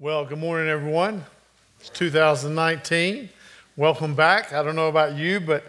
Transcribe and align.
Well, 0.00 0.24
good 0.24 0.38
morning, 0.38 0.68
everyone. 0.68 1.24
It's 1.80 1.88
2019. 1.88 3.30
Welcome 3.76 4.14
back. 4.14 4.52
I 4.52 4.62
don't 4.62 4.76
know 4.76 4.86
about 4.86 5.16
you, 5.16 5.40
but 5.40 5.64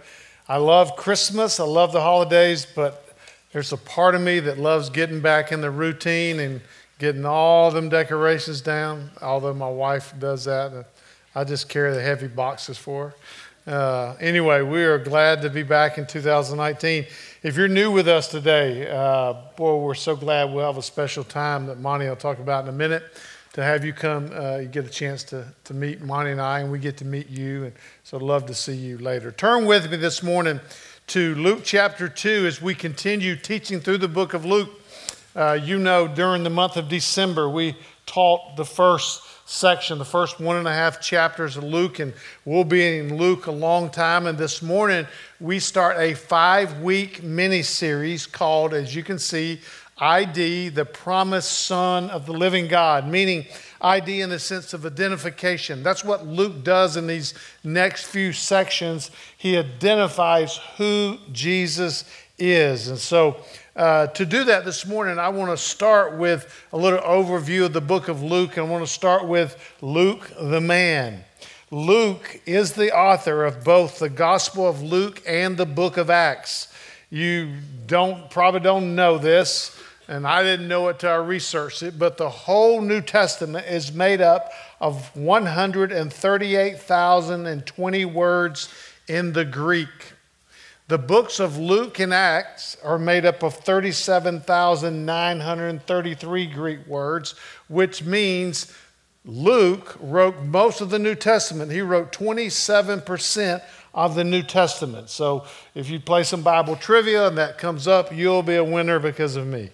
I 0.47 0.57
love 0.57 0.95
Christmas. 0.95 1.59
I 1.59 1.63
love 1.63 1.93
the 1.93 2.01
holidays, 2.01 2.67
but 2.75 3.15
there's 3.53 3.73
a 3.73 3.77
part 3.77 4.13
of 4.13 4.21
me 4.21 4.39
that 4.41 4.59
loves 4.59 4.91
getting 4.91 5.19
back 5.19 5.51
in 5.51 5.61
the 5.61 5.71
routine 5.71 6.39
and 6.41 6.61
getting 6.99 7.25
all 7.25 7.71
them 7.71 7.89
decorations 7.89 8.61
down, 8.61 9.09
although 9.19 9.55
my 9.55 9.67
wife 9.67 10.13
does 10.19 10.45
that. 10.45 10.85
I 11.33 11.43
just 11.43 11.67
carry 11.67 11.91
the 11.95 12.01
heavy 12.03 12.27
boxes 12.27 12.77
for 12.77 13.15
her. 13.65 13.73
Uh, 13.73 14.15
anyway, 14.19 14.61
we 14.61 14.83
are 14.83 14.99
glad 14.99 15.41
to 15.41 15.49
be 15.49 15.63
back 15.63 15.97
in 15.97 16.05
2019. 16.05 17.07
If 17.41 17.57
you're 17.57 17.67
new 17.67 17.89
with 17.89 18.07
us 18.07 18.27
today, 18.27 18.91
uh, 18.91 19.33
boy, 19.57 19.77
we're 19.77 19.95
so 19.95 20.15
glad 20.15 20.53
we'll 20.53 20.67
have 20.67 20.77
a 20.77 20.83
special 20.83 21.23
time 21.23 21.65
that 21.65 21.79
Monty 21.79 22.07
will 22.07 22.15
talk 22.15 22.37
about 22.37 22.65
in 22.65 22.69
a 22.69 22.77
minute 22.77 23.11
to 23.53 23.63
have 23.63 23.83
you 23.83 23.93
come. 23.93 24.31
Uh, 24.33 24.57
you 24.57 24.67
get 24.67 24.85
a 24.85 24.89
chance 24.89 25.23
to, 25.25 25.45
to 25.63 25.73
meet 25.73 26.01
Monty 26.01 26.31
and 26.31 26.41
I, 26.41 26.59
and 26.59 26.71
we 26.71 26.79
get 26.79 26.97
to 26.97 27.05
meet 27.05 27.29
you. 27.29 27.65
And 27.65 27.73
so 28.03 28.17
I'd 28.17 28.23
love 28.23 28.45
to 28.47 28.53
see 28.53 28.75
you 28.75 28.97
later. 28.97 29.31
Turn 29.31 29.65
with 29.65 29.89
me 29.89 29.97
this 29.97 30.21
morning 30.21 30.59
to 31.07 31.33
Luke 31.35 31.61
chapter 31.63 32.07
2 32.07 32.45
as 32.45 32.61
we 32.61 32.75
continue 32.75 33.35
teaching 33.35 33.79
through 33.79 33.97
the 33.97 34.07
book 34.07 34.33
of 34.33 34.45
Luke. 34.45 34.69
Uh, 35.35 35.59
you 35.61 35.79
know, 35.79 36.07
during 36.07 36.43
the 36.43 36.49
month 36.49 36.77
of 36.77 36.89
December, 36.89 37.49
we 37.49 37.75
taught 38.05 38.55
the 38.55 38.65
first 38.65 39.23
section, 39.49 39.97
the 39.97 40.05
first 40.05 40.39
one 40.39 40.57
and 40.57 40.67
a 40.67 40.73
half 40.73 41.01
chapters 41.01 41.57
of 41.57 41.63
Luke, 41.63 41.97
and 41.97 42.13
we'll 42.45 42.63
be 42.63 42.99
in 42.99 43.17
Luke 43.17 43.47
a 43.47 43.51
long 43.51 43.89
time. 43.89 44.27
And 44.27 44.37
this 44.37 44.61
morning, 44.61 45.07
we 45.39 45.59
start 45.59 45.97
a 45.97 46.13
five 46.13 46.81
week 46.81 47.23
mini 47.23 47.63
series 47.63 48.27
called, 48.27 48.75
as 48.75 48.95
you 48.95 49.01
can 49.01 49.17
see, 49.17 49.59
ID, 49.99 50.69
the 50.69 50.85
promised 50.85 51.51
Son 51.65 52.09
of 52.09 52.25
the 52.25 52.33
living 52.33 52.67
God, 52.67 53.07
meaning 53.07 53.45
ID 53.81 54.21
in 54.21 54.29
the 54.29 54.39
sense 54.39 54.73
of 54.73 54.85
identification. 54.85 55.83
That's 55.83 56.03
what 56.03 56.25
Luke 56.25 56.63
does 56.63 56.97
in 56.97 57.07
these 57.07 57.33
next 57.63 58.05
few 58.05 58.33
sections. 58.33 59.11
He 59.37 59.57
identifies 59.57 60.59
who 60.77 61.17
Jesus 61.31 62.05
is. 62.37 62.87
And 62.87 62.97
so, 62.97 63.37
uh, 63.75 64.07
to 64.07 64.25
do 64.25 64.43
that 64.45 64.65
this 64.65 64.85
morning, 64.85 65.19
I 65.19 65.29
want 65.29 65.51
to 65.51 65.57
start 65.57 66.17
with 66.17 66.65
a 66.73 66.77
little 66.77 66.99
overview 66.99 67.65
of 67.65 67.73
the 67.73 67.81
book 67.81 68.07
of 68.07 68.21
Luke. 68.21 68.57
And 68.57 68.67
I 68.67 68.69
want 68.69 68.85
to 68.85 68.91
start 68.91 69.25
with 69.25 69.57
Luke 69.81 70.31
the 70.39 70.61
man. 70.61 71.23
Luke 71.71 72.41
is 72.45 72.73
the 72.73 72.95
author 72.95 73.45
of 73.45 73.63
both 73.63 73.99
the 73.99 74.09
Gospel 74.09 74.67
of 74.67 74.81
Luke 74.81 75.21
and 75.27 75.55
the 75.55 75.67
book 75.67 75.97
of 75.97 76.09
Acts. 76.09 76.67
You 77.11 77.53
don't 77.85 78.29
probably 78.29 78.59
don't 78.59 78.95
know 78.95 79.17
this, 79.17 79.79
and 80.09 80.27
I 80.27 80.43
didn't 80.43 80.67
know 80.67 80.87
it 80.87 80.99
till 80.99 81.11
I 81.11 81.17
researched 81.17 81.83
it, 81.83 81.99
but 81.99 82.17
the 82.17 82.29
whole 82.29 82.81
New 82.81 82.99
Testament 82.99 83.67
is 83.67 83.93
made 83.93 84.21
up 84.21 84.51
of 84.81 85.15
138,020 85.15 88.05
words 88.05 88.73
in 89.07 89.33
the 89.33 89.45
Greek. 89.45 90.13
The 90.87 90.97
books 90.97 91.39
of 91.39 91.59
Luke 91.59 91.99
and 91.99 92.11
Acts 92.11 92.75
are 92.83 92.97
made 92.97 93.23
up 93.23 93.43
of 93.43 93.53
37,933 93.53 96.45
Greek 96.47 96.87
words, 96.87 97.35
which 97.67 98.03
means 98.03 98.73
Luke 99.23 99.95
wrote 99.99 100.41
most 100.41 100.81
of 100.81 100.89
the 100.89 100.97
New 100.97 101.13
Testament. 101.13 101.71
He 101.71 101.81
wrote 101.81 102.11
27% 102.11 103.61
of 103.93 104.15
the 104.15 104.23
New 104.23 104.41
Testament. 104.41 105.11
So 105.11 105.45
if 105.75 105.87
you 105.87 105.99
play 105.99 106.23
some 106.23 106.41
Bible 106.41 106.75
trivia 106.75 107.27
and 107.27 107.37
that 107.37 107.59
comes 107.59 107.87
up, 107.87 108.11
you'll 108.11 108.41
be 108.41 108.55
a 108.55 108.63
winner 108.63 108.97
because 108.97 109.35
of 109.35 109.45
me. 109.45 109.69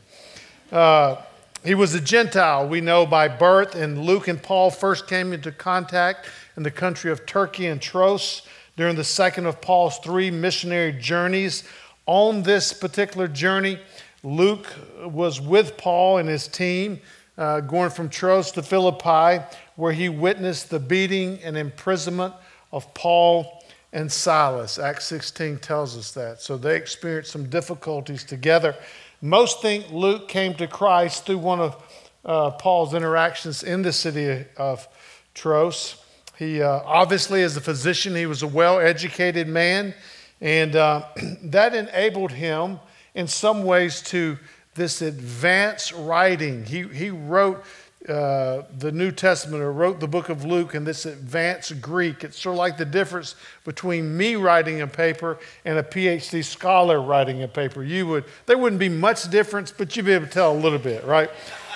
Uh, 0.72 1.22
he 1.64 1.76
was 1.76 1.94
a 1.94 2.02
Gentile, 2.02 2.68
we 2.68 2.82
know 2.82 3.06
by 3.06 3.28
birth, 3.28 3.76
and 3.76 4.04
Luke 4.04 4.28
and 4.28 4.42
Paul 4.42 4.72
first 4.72 5.08
came 5.08 5.32
into 5.32 5.52
contact 5.52 6.28
in 6.58 6.64
the 6.64 6.72
country 6.72 7.12
of 7.12 7.26
Turkey 7.26 7.68
and 7.68 7.82
Troas 7.82 8.42
during 8.76 8.96
the 8.96 9.04
second 9.04 9.46
of 9.46 9.62
Paul's 9.62 10.00
three 10.00 10.32
missionary 10.32 10.92
journeys. 10.92 11.64
On 12.08 12.42
this 12.42 12.74
particular 12.74 13.28
journey, 13.28 13.80
Luke 14.24 14.68
was 15.04 15.40
with 15.40 15.78
Paul 15.78 16.18
and 16.18 16.28
his 16.28 16.48
team, 16.48 17.00
uh, 17.38 17.60
going 17.62 17.92
from 17.92 18.10
Troas 18.10 18.52
to 18.52 18.64
Philippi, 18.64 19.44
where 19.76 19.94
he 19.94 20.10
witnessed 20.10 20.72
the 20.72 20.80
beating 20.80 21.40
and 21.44 21.58
imprisonment 21.58 22.34
of 22.72 22.92
Paul 22.96 23.64
and 23.96 24.12
Silas. 24.12 24.78
Acts 24.78 25.06
16 25.06 25.58
tells 25.60 25.98
us 25.98 26.12
that. 26.12 26.42
So 26.42 26.58
they 26.58 26.76
experienced 26.76 27.32
some 27.32 27.50
difficulties 27.50 28.26
together. 28.26 28.76
Most 29.22 29.62
think 29.62 29.90
Luke 29.90 30.28
came 30.28 30.54
to 30.56 30.68
Christ 30.68 31.26
through 31.26 31.38
one 31.38 31.62
of 31.62 31.82
uh, 32.26 32.52
Paul's 32.52 32.94
interactions 32.94 33.64
in 33.64 33.84
the 33.84 33.94
city 33.94 34.46
of 34.58 34.86
Troas. 35.34 35.96
He 36.38 36.62
uh, 36.62 36.82
obviously, 36.84 37.42
as 37.42 37.56
a 37.56 37.62
physician, 37.62 38.14
he 38.14 38.26
was 38.26 38.44
a 38.44 38.48
well 38.48 38.80
educated 38.80 39.48
man, 39.48 39.94
and 40.42 40.76
uh, 40.76 41.06
that 41.44 41.74
enabled 41.74 42.34
him 42.34 42.82
in 43.14 43.28
some 43.28 43.64
ways 43.64 44.02
to 44.04 44.38
this 44.74 45.02
advanced 45.02 45.94
writing. 45.94 46.66
He, 46.66 46.84
he 46.84 47.12
wrote 47.12 47.64
uh, 48.08 48.64
the 48.78 48.92
New 48.92 49.12
Testament 49.12 49.64
or 49.64 49.72
wrote 49.72 50.00
the 50.00 50.08
book 50.08 50.30
of 50.30 50.46
Luke 50.46 50.76
in 50.76 50.84
this 50.84 51.06
advanced 51.06 51.82
Greek. 51.82 52.24
It's 52.24 52.40
sort 52.40 52.54
of 52.54 52.60
like 52.60 52.78
the 52.78 52.86
difference 52.86 53.36
between 53.64 54.16
me 54.16 54.36
writing 54.36 54.82
a 54.82 54.88
paper 54.88 55.40
and 55.64 55.80
a 55.80 55.84
PhD 55.84 56.44
scholar 56.44 57.02
writing 57.02 57.42
a 57.42 57.48
paper. 57.48 57.84
You 57.84 58.06
would, 58.08 58.26
there 58.46 58.58
wouldn't 58.58 58.80
be 58.80 58.90
much 58.90 59.30
difference, 59.32 59.72
but 59.72 59.96
you'd 59.96 60.06
be 60.06 60.12
able 60.12 60.28
to 60.28 60.32
tell 60.32 60.54
a 60.54 60.60
little 60.60 60.78
bit, 60.78 61.04
right? 61.04 61.32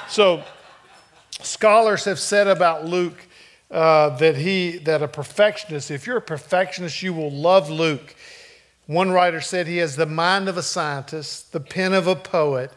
So, 0.08 0.44
scholars 1.42 2.06
have 2.06 2.20
said 2.20 2.48
about 2.48 2.86
Luke 2.86 3.28
uh, 3.72 4.10
that 4.18 4.36
he, 4.36 4.78
that 4.80 5.02
a 5.02 5.08
perfectionist, 5.08 5.90
if 5.90 6.06
you're 6.06 6.18
a 6.18 6.22
perfectionist, 6.22 7.02
you 7.02 7.14
will 7.14 7.32
love 7.32 7.70
Luke. 7.70 8.16
One 8.86 9.12
writer 9.12 9.42
said 9.42 9.68
he 9.68 9.78
has 9.78 9.96
the 9.96 10.06
mind 10.06 10.48
of 10.48 10.58
a 10.58 10.64
scientist, 10.64 11.54
the 11.54 11.60
pen 11.60 11.94
of 11.94 12.08
a 12.08 12.16
poet, 12.16 12.72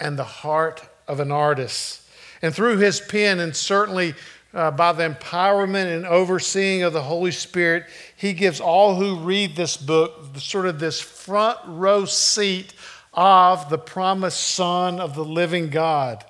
and 0.00 0.18
the 0.18 0.24
heart 0.24 0.82
of 1.06 1.20
an 1.20 1.32
artist. 1.32 2.02
And 2.42 2.54
through 2.54 2.78
his 2.78 3.00
pen, 3.00 3.40
and 3.40 3.54
certainly 3.54 4.14
uh, 4.54 4.70
by 4.70 4.92
the 4.92 5.08
empowerment 5.08 5.94
and 5.94 6.06
overseeing 6.06 6.82
of 6.82 6.92
the 6.92 7.02
Holy 7.02 7.32
Spirit, 7.32 7.84
he 8.16 8.32
gives 8.32 8.60
all 8.60 8.94
who 8.94 9.16
read 9.16 9.56
this 9.56 9.76
book 9.76 10.36
sort 10.36 10.66
of 10.66 10.78
this 10.78 11.00
front 11.00 11.58
row 11.66 12.04
seat 12.04 12.72
of 13.12 13.68
the 13.68 13.78
promised 13.78 14.40
Son 14.40 15.00
of 15.00 15.14
the 15.14 15.24
living 15.24 15.70
God. 15.70 16.24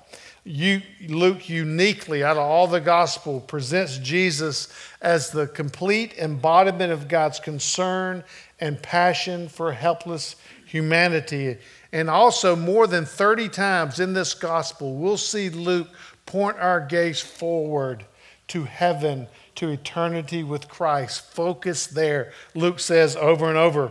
You, 0.44 0.80
Luke 1.06 1.50
uniquely, 1.50 2.24
out 2.24 2.38
of 2.38 2.42
all 2.42 2.66
the 2.66 2.80
gospel, 2.80 3.38
presents 3.38 3.98
Jesus 3.98 4.72
as 5.02 5.30
the 5.30 5.46
complete 5.46 6.16
embodiment 6.16 6.90
of 6.90 7.06
God's 7.06 7.38
concern 7.38 8.24
and 8.60 8.82
passion 8.82 9.48
for 9.48 9.72
helpless 9.72 10.36
humanity. 10.66 11.58
And 11.92 12.10
also, 12.10 12.56
more 12.56 12.86
than 12.86 13.04
30 13.04 13.48
times 13.48 14.00
in 14.00 14.12
this 14.12 14.34
gospel, 14.34 14.94
we'll 14.94 15.16
see 15.16 15.48
Luke 15.48 15.88
point 16.26 16.58
our 16.58 16.80
gaze 16.80 17.20
forward 17.20 18.04
to 18.48 18.64
heaven, 18.64 19.26
to 19.54 19.68
eternity 19.70 20.42
with 20.42 20.68
Christ. 20.68 21.32
Focus 21.32 21.86
there, 21.86 22.32
Luke 22.54 22.80
says 22.80 23.16
over 23.16 23.48
and 23.48 23.56
over. 23.56 23.90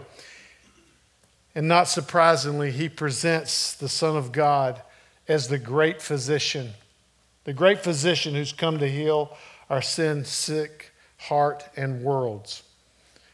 And 1.55 1.67
not 1.67 1.87
surprisingly, 1.87 2.71
he 2.71 2.89
presents 2.89 3.73
the 3.73 3.89
Son 3.89 4.15
of 4.15 4.31
God 4.31 4.81
as 5.27 5.47
the 5.47 5.57
great 5.57 6.01
physician, 6.01 6.71
the 7.45 7.53
great 7.53 7.83
physician 7.83 8.35
who's 8.35 8.53
come 8.53 8.77
to 8.79 8.87
heal 8.87 9.35
our 9.69 9.81
sin 9.81 10.23
sick 10.23 10.91
heart 11.17 11.65
and 11.75 12.03
worlds. 12.03 12.63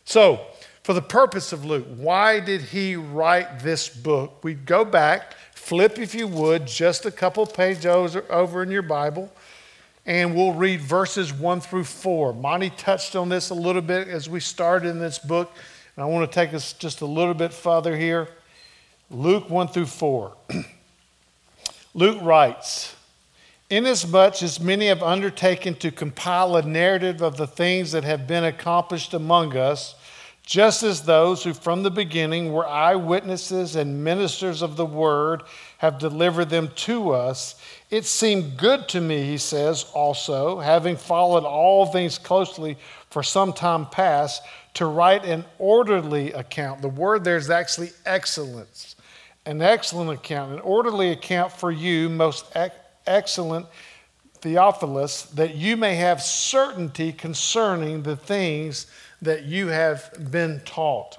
So, 0.05 0.45
for 0.83 0.93
the 0.93 1.01
purpose 1.01 1.53
of 1.53 1.63
Luke, 1.63 1.87
why 1.95 2.41
did 2.41 2.61
he 2.61 2.97
write 2.97 3.59
this 3.59 3.87
book? 3.87 4.43
We 4.43 4.53
go 4.53 4.83
back, 4.83 5.33
flip 5.53 5.97
if 5.97 6.13
you 6.13 6.27
would, 6.27 6.67
just 6.67 7.05
a 7.05 7.11
couple 7.11 7.45
pages 7.45 7.85
over 8.29 8.63
in 8.63 8.69
your 8.69 8.81
Bible, 8.81 9.31
and 10.05 10.35
we'll 10.35 10.53
read 10.53 10.81
verses 10.81 11.31
1 11.31 11.61
through 11.61 11.85
4. 11.85 12.33
Monty 12.33 12.69
touched 12.69 13.15
on 13.15 13.29
this 13.29 13.49
a 13.49 13.53
little 13.53 13.81
bit 13.81 14.09
as 14.09 14.29
we 14.29 14.41
started 14.41 14.89
in 14.89 14.99
this 14.99 15.19
book, 15.19 15.53
and 15.95 16.03
I 16.03 16.07
want 16.07 16.29
to 16.29 16.35
take 16.35 16.53
us 16.53 16.73
just 16.73 16.99
a 16.99 17.05
little 17.05 17.33
bit 17.33 17.53
further 17.53 17.95
here. 17.95 18.27
Luke 19.09 19.49
1 19.49 19.69
through 19.69 19.85
4. 19.85 20.33
Luke 21.93 22.21
writes, 22.21 22.95
Inasmuch 23.69 24.43
as 24.43 24.59
many 24.59 24.87
have 24.87 25.01
undertaken 25.01 25.75
to 25.75 25.91
compile 25.91 26.57
a 26.57 26.61
narrative 26.61 27.21
of 27.21 27.37
the 27.37 27.47
things 27.47 27.93
that 27.93 28.03
have 28.03 28.27
been 28.27 28.43
accomplished 28.43 29.13
among 29.13 29.55
us, 29.55 29.95
just 30.45 30.83
as 30.83 31.03
those 31.03 31.43
who 31.43 31.53
from 31.53 31.83
the 31.83 31.91
beginning 31.91 32.51
were 32.51 32.67
eyewitnesses 32.67 33.75
and 33.75 34.03
ministers 34.03 34.61
of 34.61 34.75
the 34.75 34.85
word 34.85 35.43
have 35.77 35.97
delivered 35.97 36.49
them 36.49 36.69
to 36.75 37.11
us, 37.11 37.55
it 37.89 38.05
seemed 38.05 38.57
good 38.57 38.89
to 38.89 38.99
me, 38.99 39.23
he 39.23 39.37
says, 39.37 39.85
also, 39.93 40.59
having 40.59 40.97
followed 40.97 41.45
all 41.45 41.85
things 41.85 42.17
closely 42.17 42.77
for 43.09 43.23
some 43.23 43.53
time 43.53 43.85
past, 43.85 44.41
to 44.73 44.85
write 44.85 45.23
an 45.23 45.45
orderly 45.59 46.31
account. 46.33 46.81
The 46.81 46.89
word 46.89 47.23
there 47.23 47.37
is 47.37 47.49
actually 47.49 47.91
excellence. 48.05 48.95
An 49.45 49.61
excellent 49.61 50.09
account, 50.09 50.53
an 50.53 50.59
orderly 50.59 51.11
account 51.11 51.51
for 51.51 51.71
you, 51.71 52.09
most 52.09 52.45
excellent 53.05 53.67
Theophilus, 54.41 55.23
that 55.23 55.55
you 55.55 55.77
may 55.77 55.95
have 55.95 56.21
certainty 56.21 57.13
concerning 57.13 58.03
the 58.03 58.17
things 58.17 58.87
that 59.23 59.45
you 59.45 59.67
have 59.67 60.31
been 60.31 60.61
taught. 60.65 61.17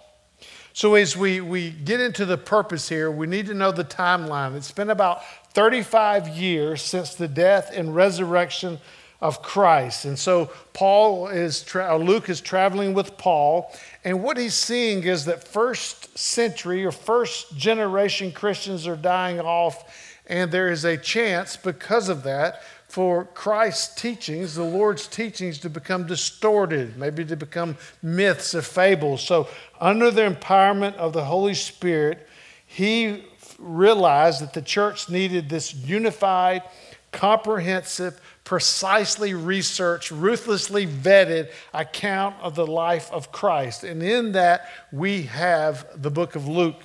So, 0.73 0.95
as 0.95 1.17
we, 1.17 1.41
we 1.41 1.71
get 1.71 2.01
into 2.01 2.25
the 2.25 2.37
purpose 2.37 2.89
here, 2.89 3.09
we 3.11 3.29
need 3.29 3.47
to 3.47 3.55
know 3.55 3.71
the 3.71 3.85
timeline. 3.85 4.57
It's 4.57 4.73
been 4.73 4.91
about 4.91 5.23
35 5.53 6.29
years 6.29 6.83
since 6.83 7.15
the 7.15 7.29
death 7.29 7.71
and 7.73 7.95
resurrection 7.95 8.81
of 9.21 9.41
Christ. 9.41 10.05
And 10.05 10.19
so, 10.19 10.51
Paul 10.73 11.29
is, 11.29 11.63
tra- 11.63 11.95
uh, 11.95 11.99
Luke 11.99 12.29
is 12.29 12.41
traveling 12.41 12.93
with 12.93 13.17
Paul, 13.17 13.73
and 14.03 14.23
what 14.23 14.37
he's 14.37 14.55
seeing 14.55 15.05
is 15.05 15.27
that 15.27 15.47
first 15.47 16.19
century 16.19 16.85
or 16.85 16.91
first 16.91 17.57
generation 17.57 18.33
Christians 18.33 18.89
are 18.89 18.97
dying 18.97 19.39
off, 19.39 20.19
and 20.27 20.51
there 20.51 20.71
is 20.71 20.85
a 20.85 20.97
chance 20.97 21.57
because 21.57 22.09
of 22.09 22.25
that 22.25 22.63
for 22.95 23.25
Christ's 23.35 24.01
teachings, 24.01 24.55
the 24.55 24.63
Lord's 24.63 25.09
teachings, 25.09 25.59
to 25.59 25.69
become 25.69 26.07
distorted, 26.07 26.97
maybe 26.97 27.25
to 27.25 27.35
become 27.35 27.77
myths 28.05 28.55
or 28.55 28.63
fables. 28.63 29.21
So, 29.21 29.49
under 29.81 30.13
the 30.13 30.21
empowerment 30.21 30.95
of 30.95 31.13
the 31.13 31.25
Holy 31.25 31.55
Spirit, 31.55 32.29
he 32.67 33.25
realized 33.59 34.43
that 34.43 34.53
the 34.53 34.63
church 34.63 35.11
needed 35.11 35.49
this 35.49 35.75
unified, 35.75 36.63
comprehensive, 37.11 38.21
precisely 38.45 39.35
researched, 39.35 40.13
ruthlessly 40.13 40.87
vetted 40.87 41.51
account 41.73 42.37
of 42.43 42.55
the 42.55 42.65
life 42.65 43.11
of 43.11 43.33
Christ. 43.33 43.83
And 43.83 44.05
in 44.05 44.31
that, 44.33 44.69
we 44.93 45.23
have 45.23 46.01
the 46.01 46.13
book 46.13 46.37
of 46.37 46.47
Luke. 46.47 46.81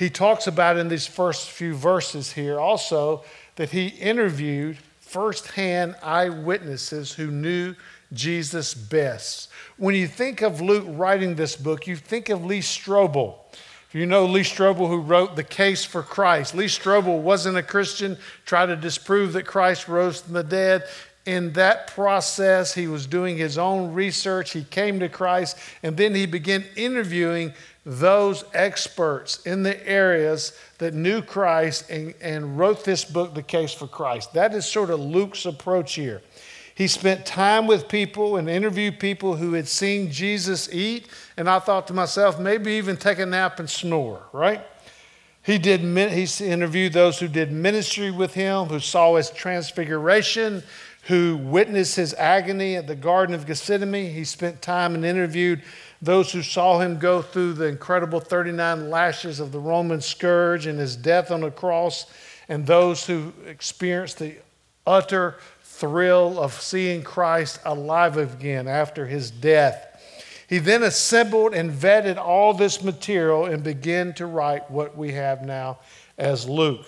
He 0.00 0.10
talks 0.10 0.48
about 0.48 0.76
in 0.76 0.88
these 0.88 1.06
first 1.06 1.48
few 1.48 1.74
verses 1.74 2.32
here 2.32 2.58
also 2.58 3.22
that 3.54 3.70
he 3.70 3.86
interviewed 3.86 4.78
firsthand 5.16 5.96
eyewitnesses 6.02 7.10
who 7.10 7.30
knew 7.30 7.74
Jesus 8.12 8.74
best. 8.74 9.48
When 9.78 9.94
you 9.94 10.06
think 10.06 10.42
of 10.42 10.60
Luke 10.60 10.84
writing 10.86 11.36
this 11.36 11.56
book, 11.56 11.86
you 11.86 11.96
think 11.96 12.28
of 12.28 12.44
Lee 12.44 12.60
Strobel. 12.60 13.34
If 13.88 13.94
You 13.94 14.04
know 14.04 14.26
Lee 14.26 14.42
Strobel, 14.42 14.88
who 14.88 15.00
wrote 15.00 15.34
The 15.34 15.42
Case 15.42 15.86
for 15.86 16.02
Christ. 16.02 16.54
Lee 16.54 16.66
Strobel 16.66 17.22
wasn't 17.22 17.56
a 17.56 17.62
Christian, 17.62 18.18
tried 18.44 18.66
to 18.66 18.76
disprove 18.76 19.32
that 19.32 19.46
Christ 19.46 19.88
rose 19.88 20.20
from 20.20 20.34
the 20.34 20.44
dead. 20.44 20.84
In 21.24 21.54
that 21.54 21.86
process, 21.86 22.74
he 22.74 22.86
was 22.86 23.06
doing 23.06 23.38
his 23.38 23.56
own 23.56 23.94
research. 23.94 24.52
He 24.52 24.64
came 24.64 25.00
to 25.00 25.08
Christ, 25.08 25.56
and 25.82 25.96
then 25.96 26.14
he 26.14 26.26
began 26.26 26.62
interviewing 26.76 27.54
those 27.86 28.44
experts 28.52 29.46
in 29.46 29.62
the 29.62 29.88
areas 29.88 30.52
that 30.78 30.92
knew 30.92 31.22
Christ 31.22 31.88
and, 31.88 32.14
and 32.20 32.58
wrote 32.58 32.84
this 32.84 33.04
book, 33.04 33.32
The 33.32 33.44
Case 33.44 33.72
for 33.72 33.86
Christ. 33.86 34.34
That 34.34 34.52
is 34.54 34.66
sort 34.66 34.90
of 34.90 34.98
Luke's 34.98 35.46
approach 35.46 35.94
here. 35.94 36.20
He 36.74 36.88
spent 36.88 37.24
time 37.24 37.68
with 37.68 37.88
people 37.88 38.36
and 38.36 38.50
interviewed 38.50 38.98
people 38.98 39.36
who 39.36 39.52
had 39.52 39.68
seen 39.68 40.10
Jesus 40.10 40.68
eat, 40.72 41.06
and 41.36 41.48
I 41.48 41.60
thought 41.60 41.86
to 41.86 41.94
myself, 41.94 42.40
maybe 42.40 42.72
even 42.72 42.96
take 42.96 43.20
a 43.20 43.24
nap 43.24 43.60
and 43.60 43.70
snore, 43.70 44.20
right? 44.32 44.66
He 45.42 45.56
did. 45.56 45.80
He 45.80 46.44
interviewed 46.44 46.92
those 46.92 47.20
who 47.20 47.28
did 47.28 47.52
ministry 47.52 48.10
with 48.10 48.34
him, 48.34 48.64
who 48.66 48.80
saw 48.80 49.14
his 49.14 49.30
transfiguration, 49.30 50.64
who 51.04 51.36
witnessed 51.36 51.94
his 51.94 52.12
agony 52.14 52.74
at 52.74 52.88
the 52.88 52.96
Garden 52.96 53.32
of 53.32 53.46
Gethsemane. 53.46 54.12
He 54.12 54.24
spent 54.24 54.60
time 54.60 54.96
and 54.96 55.04
interviewed 55.04 55.62
those 56.02 56.32
who 56.32 56.42
saw 56.42 56.78
him 56.78 56.98
go 56.98 57.22
through 57.22 57.54
the 57.54 57.66
incredible 57.66 58.20
39 58.20 58.90
lashes 58.90 59.40
of 59.40 59.52
the 59.52 59.58
Roman 59.58 60.00
scourge 60.00 60.66
and 60.66 60.78
his 60.78 60.96
death 60.96 61.30
on 61.30 61.40
the 61.40 61.50
cross, 61.50 62.06
and 62.48 62.66
those 62.66 63.06
who 63.06 63.32
experienced 63.46 64.18
the 64.18 64.36
utter 64.86 65.36
thrill 65.62 66.38
of 66.38 66.52
seeing 66.52 67.02
Christ 67.02 67.60
alive 67.64 68.16
again 68.16 68.68
after 68.68 69.06
his 69.06 69.30
death. 69.30 69.84
He 70.48 70.58
then 70.58 70.82
assembled 70.82 71.54
and 71.54 71.72
vetted 71.72 72.18
all 72.18 72.54
this 72.54 72.82
material 72.82 73.46
and 73.46 73.62
began 73.62 74.12
to 74.14 74.26
write 74.26 74.70
what 74.70 74.96
we 74.96 75.12
have 75.12 75.42
now 75.42 75.80
as 76.18 76.48
Luke. 76.48 76.86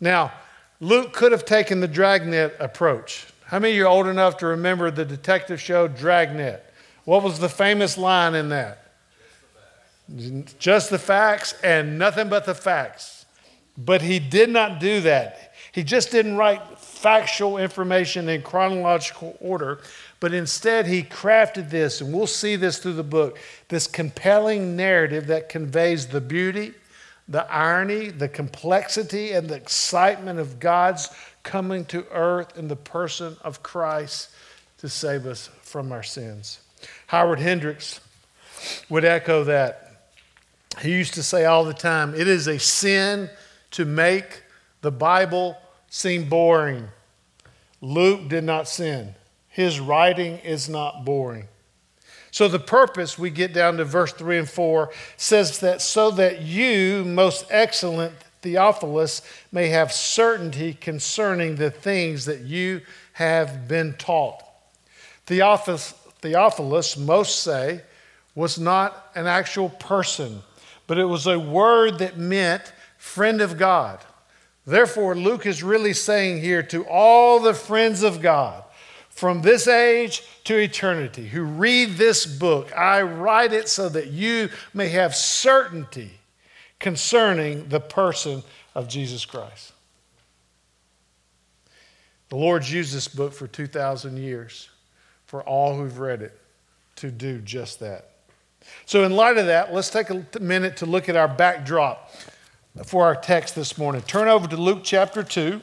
Now, 0.00 0.32
Luke 0.80 1.12
could 1.12 1.32
have 1.32 1.44
taken 1.44 1.80
the 1.80 1.88
dragnet 1.88 2.56
approach. 2.60 3.26
How 3.46 3.58
many 3.58 3.72
of 3.72 3.76
you 3.76 3.84
are 3.84 3.88
old 3.88 4.06
enough 4.06 4.38
to 4.38 4.46
remember 4.46 4.90
the 4.90 5.04
detective 5.04 5.60
show 5.60 5.86
Dragnet? 5.86 6.73
What 7.04 7.22
was 7.22 7.38
the 7.38 7.48
famous 7.48 7.98
line 7.98 8.34
in 8.34 8.48
that? 8.50 8.80
Just 10.58 10.90
the 10.90 10.98
facts 10.98 11.54
and 11.62 11.98
nothing 11.98 12.28
but 12.28 12.44
the 12.44 12.54
facts. 12.54 13.26
But 13.76 14.02
he 14.02 14.18
did 14.18 14.50
not 14.50 14.80
do 14.80 15.00
that. 15.02 15.52
He 15.72 15.82
just 15.82 16.12
didn't 16.12 16.36
write 16.36 16.78
factual 16.78 17.58
information 17.58 18.28
in 18.28 18.42
chronological 18.42 19.36
order, 19.40 19.80
but 20.20 20.32
instead 20.32 20.86
he 20.86 21.02
crafted 21.02 21.68
this, 21.68 22.00
and 22.00 22.14
we'll 22.14 22.28
see 22.28 22.54
this 22.54 22.78
through 22.78 22.92
the 22.92 23.02
book 23.02 23.38
this 23.68 23.88
compelling 23.88 24.76
narrative 24.76 25.26
that 25.26 25.48
conveys 25.48 26.06
the 26.06 26.20
beauty, 26.20 26.74
the 27.26 27.50
irony, 27.52 28.10
the 28.10 28.28
complexity, 28.28 29.32
and 29.32 29.48
the 29.48 29.56
excitement 29.56 30.38
of 30.38 30.60
God's 30.60 31.10
coming 31.42 31.84
to 31.86 32.06
earth 32.12 32.56
in 32.56 32.68
the 32.68 32.76
person 32.76 33.36
of 33.42 33.62
Christ 33.64 34.30
to 34.78 34.88
save 34.88 35.26
us 35.26 35.50
from 35.62 35.90
our 35.90 36.04
sins. 36.04 36.60
Howard 37.08 37.40
Hendricks 37.40 38.00
would 38.88 39.04
echo 39.04 39.44
that. 39.44 40.10
He 40.80 40.90
used 40.90 41.14
to 41.14 41.22
say 41.22 41.44
all 41.44 41.64
the 41.64 41.74
time 41.74 42.14
it 42.14 42.26
is 42.26 42.46
a 42.46 42.58
sin 42.58 43.30
to 43.72 43.84
make 43.84 44.42
the 44.80 44.90
Bible 44.90 45.56
seem 45.88 46.28
boring. 46.28 46.88
Luke 47.80 48.28
did 48.28 48.44
not 48.44 48.68
sin, 48.68 49.14
his 49.48 49.78
writing 49.78 50.38
is 50.38 50.68
not 50.68 51.04
boring. 51.04 51.48
So, 52.30 52.48
the 52.48 52.58
purpose, 52.58 53.16
we 53.16 53.30
get 53.30 53.52
down 53.52 53.76
to 53.76 53.84
verse 53.84 54.12
3 54.12 54.38
and 54.38 54.50
4, 54.50 54.90
says 55.16 55.60
that 55.60 55.80
so 55.80 56.10
that 56.12 56.42
you, 56.42 57.04
most 57.04 57.46
excellent 57.48 58.12
Theophilus, 58.42 59.22
may 59.52 59.68
have 59.68 59.92
certainty 59.92 60.74
concerning 60.74 61.54
the 61.54 61.70
things 61.70 62.24
that 62.24 62.40
you 62.40 62.80
have 63.12 63.68
been 63.68 63.94
taught. 63.94 64.42
Theophilus, 65.26 65.94
Theophilus, 66.24 66.96
most 66.96 67.42
say, 67.42 67.82
was 68.34 68.58
not 68.58 69.10
an 69.14 69.26
actual 69.26 69.68
person, 69.68 70.40
but 70.86 70.96
it 70.96 71.04
was 71.04 71.26
a 71.26 71.38
word 71.38 71.98
that 71.98 72.16
meant 72.16 72.72
friend 72.96 73.42
of 73.42 73.58
God. 73.58 74.00
Therefore, 74.66 75.14
Luke 75.14 75.44
is 75.44 75.62
really 75.62 75.92
saying 75.92 76.40
here 76.40 76.62
to 76.62 76.86
all 76.86 77.40
the 77.40 77.52
friends 77.52 78.02
of 78.02 78.22
God 78.22 78.64
from 79.10 79.42
this 79.42 79.68
age 79.68 80.22
to 80.44 80.56
eternity 80.56 81.28
who 81.28 81.42
read 81.42 81.98
this 81.98 82.24
book, 82.24 82.74
I 82.74 83.02
write 83.02 83.52
it 83.52 83.68
so 83.68 83.90
that 83.90 84.06
you 84.06 84.48
may 84.72 84.88
have 84.88 85.14
certainty 85.14 86.10
concerning 86.80 87.68
the 87.68 87.80
person 87.80 88.42
of 88.74 88.88
Jesus 88.88 89.26
Christ. 89.26 89.72
The 92.30 92.36
Lord's 92.36 92.72
used 92.72 92.94
this 92.94 93.08
book 93.08 93.34
for 93.34 93.46
2,000 93.46 94.16
years 94.16 94.70
for 95.26 95.42
all 95.42 95.76
who've 95.76 95.98
read 95.98 96.22
it 96.22 96.38
to 96.96 97.10
do 97.10 97.38
just 97.38 97.80
that. 97.80 98.10
So, 98.86 99.04
in 99.04 99.12
light 99.12 99.36
of 99.36 99.46
that, 99.46 99.72
let's 99.74 99.90
take 99.90 100.10
a 100.10 100.24
minute 100.40 100.78
to 100.78 100.86
look 100.86 101.08
at 101.08 101.16
our 101.16 101.28
backdrop 101.28 102.10
for 102.84 103.04
our 103.04 103.14
text 103.14 103.54
this 103.54 103.76
morning. 103.76 104.02
Turn 104.02 104.28
over 104.28 104.48
to 104.48 104.56
Luke 104.56 104.80
chapter 104.82 105.22
2, 105.22 105.60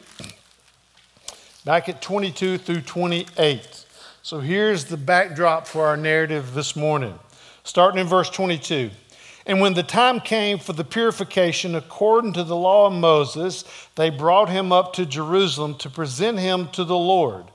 back 1.65 1.89
at 1.89 2.01
22 2.01 2.57
through 2.59 2.81
28. 2.81 3.85
So, 4.21 4.39
here's 4.39 4.85
the 4.85 4.97
backdrop 4.97 5.67
for 5.67 5.87
our 5.87 5.97
narrative 5.97 6.53
this 6.53 6.75
morning, 6.75 7.17
starting 7.63 7.99
in 7.99 8.07
verse 8.07 8.29
22. 8.29 8.91
And 9.45 9.59
when 9.59 9.73
the 9.73 9.83
time 9.83 10.19
came 10.19 10.59
for 10.59 10.73
the 10.73 10.83
purification 10.83 11.75
according 11.75 12.33
to 12.33 12.43
the 12.43 12.55
law 12.55 12.87
of 12.87 12.93
Moses, 12.93 13.63
they 13.95 14.11
brought 14.11 14.49
him 14.49 14.71
up 14.71 14.93
to 14.93 15.05
Jerusalem 15.05 15.75
to 15.79 15.89
present 15.89 16.37
him 16.37 16.67
to 16.69 16.83
the 16.83 16.97
Lord. 16.97 17.45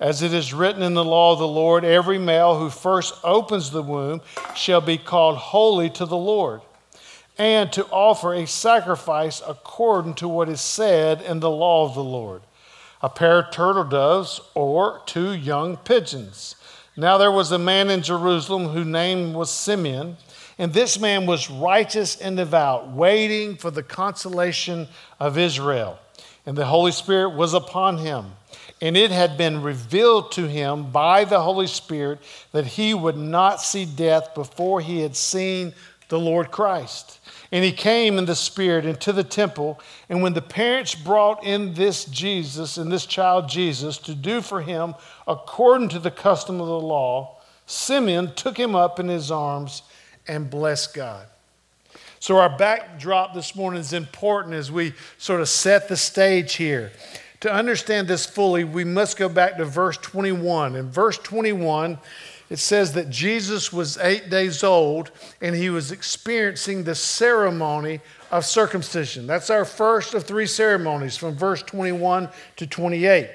As 0.00 0.22
it 0.22 0.34
is 0.34 0.52
written 0.52 0.82
in 0.82 0.94
the 0.94 1.04
law 1.04 1.32
of 1.32 1.38
the 1.38 1.48
Lord, 1.48 1.84
every 1.84 2.18
male 2.18 2.58
who 2.58 2.70
first 2.70 3.14
opens 3.22 3.70
the 3.70 3.82
womb 3.82 4.20
shall 4.54 4.80
be 4.80 4.98
called 4.98 5.36
holy 5.36 5.90
to 5.90 6.06
the 6.06 6.16
Lord, 6.16 6.62
and 7.38 7.72
to 7.72 7.86
offer 7.86 8.34
a 8.34 8.46
sacrifice 8.46 9.42
according 9.46 10.14
to 10.14 10.28
what 10.28 10.48
is 10.48 10.60
said 10.60 11.22
in 11.22 11.40
the 11.40 11.50
law 11.50 11.86
of 11.86 11.94
the 11.94 12.04
Lord 12.04 12.42
a 13.04 13.08
pair 13.10 13.40
of 13.40 13.50
turtle 13.50 13.84
doves 13.84 14.40
or 14.54 15.02
two 15.04 15.34
young 15.34 15.76
pigeons. 15.76 16.56
Now 16.96 17.18
there 17.18 17.30
was 17.30 17.52
a 17.52 17.58
man 17.58 17.90
in 17.90 18.00
Jerusalem 18.00 18.68
whose 18.68 18.86
name 18.86 19.34
was 19.34 19.50
Simeon, 19.50 20.16
and 20.56 20.72
this 20.72 20.98
man 20.98 21.26
was 21.26 21.50
righteous 21.50 22.18
and 22.18 22.38
devout, 22.38 22.90
waiting 22.90 23.56
for 23.58 23.70
the 23.70 23.82
consolation 23.82 24.88
of 25.20 25.36
Israel. 25.36 25.98
And 26.46 26.56
the 26.56 26.66
Holy 26.66 26.92
Spirit 26.92 27.30
was 27.30 27.54
upon 27.54 27.98
him 27.98 28.32
and 28.80 28.96
it 28.96 29.10
had 29.10 29.38
been 29.38 29.62
revealed 29.62 30.32
to 30.32 30.46
him 30.46 30.90
by 30.90 31.24
the 31.24 31.40
Holy 31.40 31.66
Spirit 31.66 32.18
that 32.52 32.66
he 32.66 32.92
would 32.92 33.16
not 33.16 33.60
see 33.60 33.84
death 33.84 34.34
before 34.34 34.80
he 34.80 35.00
had 35.00 35.16
seen 35.16 35.72
the 36.08 36.18
Lord 36.18 36.50
Christ. 36.50 37.18
And 37.50 37.64
he 37.64 37.72
came 37.72 38.18
in 38.18 38.26
the 38.26 38.34
Spirit 38.34 38.84
into 38.84 39.12
the 39.12 39.24
temple. 39.24 39.80
And 40.08 40.22
when 40.22 40.34
the 40.34 40.42
parents 40.42 40.94
brought 40.94 41.44
in 41.44 41.74
this 41.74 42.04
Jesus 42.04 42.76
and 42.76 42.90
this 42.92 43.06
child 43.06 43.48
Jesus 43.48 43.96
to 43.98 44.14
do 44.14 44.40
for 44.40 44.60
him 44.60 44.94
according 45.26 45.88
to 45.90 45.98
the 45.98 46.10
custom 46.10 46.60
of 46.60 46.66
the 46.66 46.80
law, 46.80 47.38
Simeon 47.66 48.34
took 48.34 48.58
him 48.58 48.74
up 48.74 49.00
in 49.00 49.08
his 49.08 49.30
arms 49.30 49.82
and 50.26 50.50
blessed 50.50 50.94
God. 50.94 51.26
So, 52.24 52.38
our 52.38 52.48
backdrop 52.48 53.34
this 53.34 53.54
morning 53.54 53.80
is 53.80 53.92
important 53.92 54.54
as 54.54 54.72
we 54.72 54.94
sort 55.18 55.42
of 55.42 55.48
set 55.50 55.90
the 55.90 55.96
stage 55.98 56.54
here. 56.54 56.90
To 57.40 57.52
understand 57.52 58.08
this 58.08 58.24
fully, 58.24 58.64
we 58.64 58.82
must 58.82 59.18
go 59.18 59.28
back 59.28 59.58
to 59.58 59.66
verse 59.66 59.98
21. 59.98 60.74
In 60.74 60.90
verse 60.90 61.18
21, 61.18 61.98
it 62.48 62.58
says 62.58 62.94
that 62.94 63.10
Jesus 63.10 63.74
was 63.74 63.98
eight 63.98 64.30
days 64.30 64.64
old 64.64 65.10
and 65.42 65.54
he 65.54 65.68
was 65.68 65.92
experiencing 65.92 66.84
the 66.84 66.94
ceremony 66.94 68.00
of 68.30 68.46
circumcision. 68.46 69.26
That's 69.26 69.50
our 69.50 69.66
first 69.66 70.14
of 70.14 70.24
three 70.24 70.46
ceremonies 70.46 71.18
from 71.18 71.36
verse 71.36 71.62
21 71.62 72.30
to 72.56 72.66
28. 72.66 73.28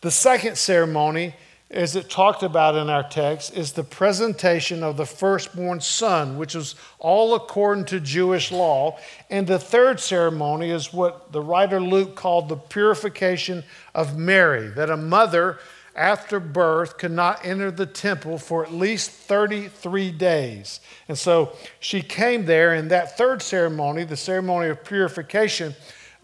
The 0.00 0.10
second 0.10 0.58
ceremony, 0.58 1.36
as 1.74 1.96
it 1.96 2.08
talked 2.08 2.44
about 2.44 2.76
in 2.76 2.88
our 2.88 3.02
text, 3.02 3.56
is 3.56 3.72
the 3.72 3.82
presentation 3.82 4.84
of 4.84 4.96
the 4.96 5.04
firstborn 5.04 5.80
son, 5.80 6.38
which 6.38 6.54
is 6.54 6.76
all 7.00 7.34
according 7.34 7.84
to 7.86 7.98
Jewish 7.98 8.52
law. 8.52 8.96
And 9.28 9.46
the 9.46 9.58
third 9.58 9.98
ceremony 9.98 10.70
is 10.70 10.92
what 10.92 11.32
the 11.32 11.40
writer 11.40 11.80
Luke 11.80 12.14
called 12.14 12.48
the 12.48 12.56
purification 12.56 13.64
of 13.92 14.16
Mary, 14.16 14.68
that 14.68 14.88
a 14.88 14.96
mother 14.96 15.58
after 15.96 16.38
birth 16.38 16.96
could 16.96 17.10
not 17.10 17.44
enter 17.44 17.70
the 17.70 17.86
temple 17.86 18.38
for 18.38 18.64
at 18.64 18.72
least 18.72 19.10
33 19.10 20.12
days. 20.12 20.80
And 21.08 21.18
so 21.18 21.56
she 21.80 22.02
came 22.02 22.46
there, 22.46 22.74
and 22.74 22.90
that 22.92 23.16
third 23.18 23.42
ceremony, 23.42 24.04
the 24.04 24.16
ceremony 24.16 24.68
of 24.68 24.84
purification, 24.84 25.74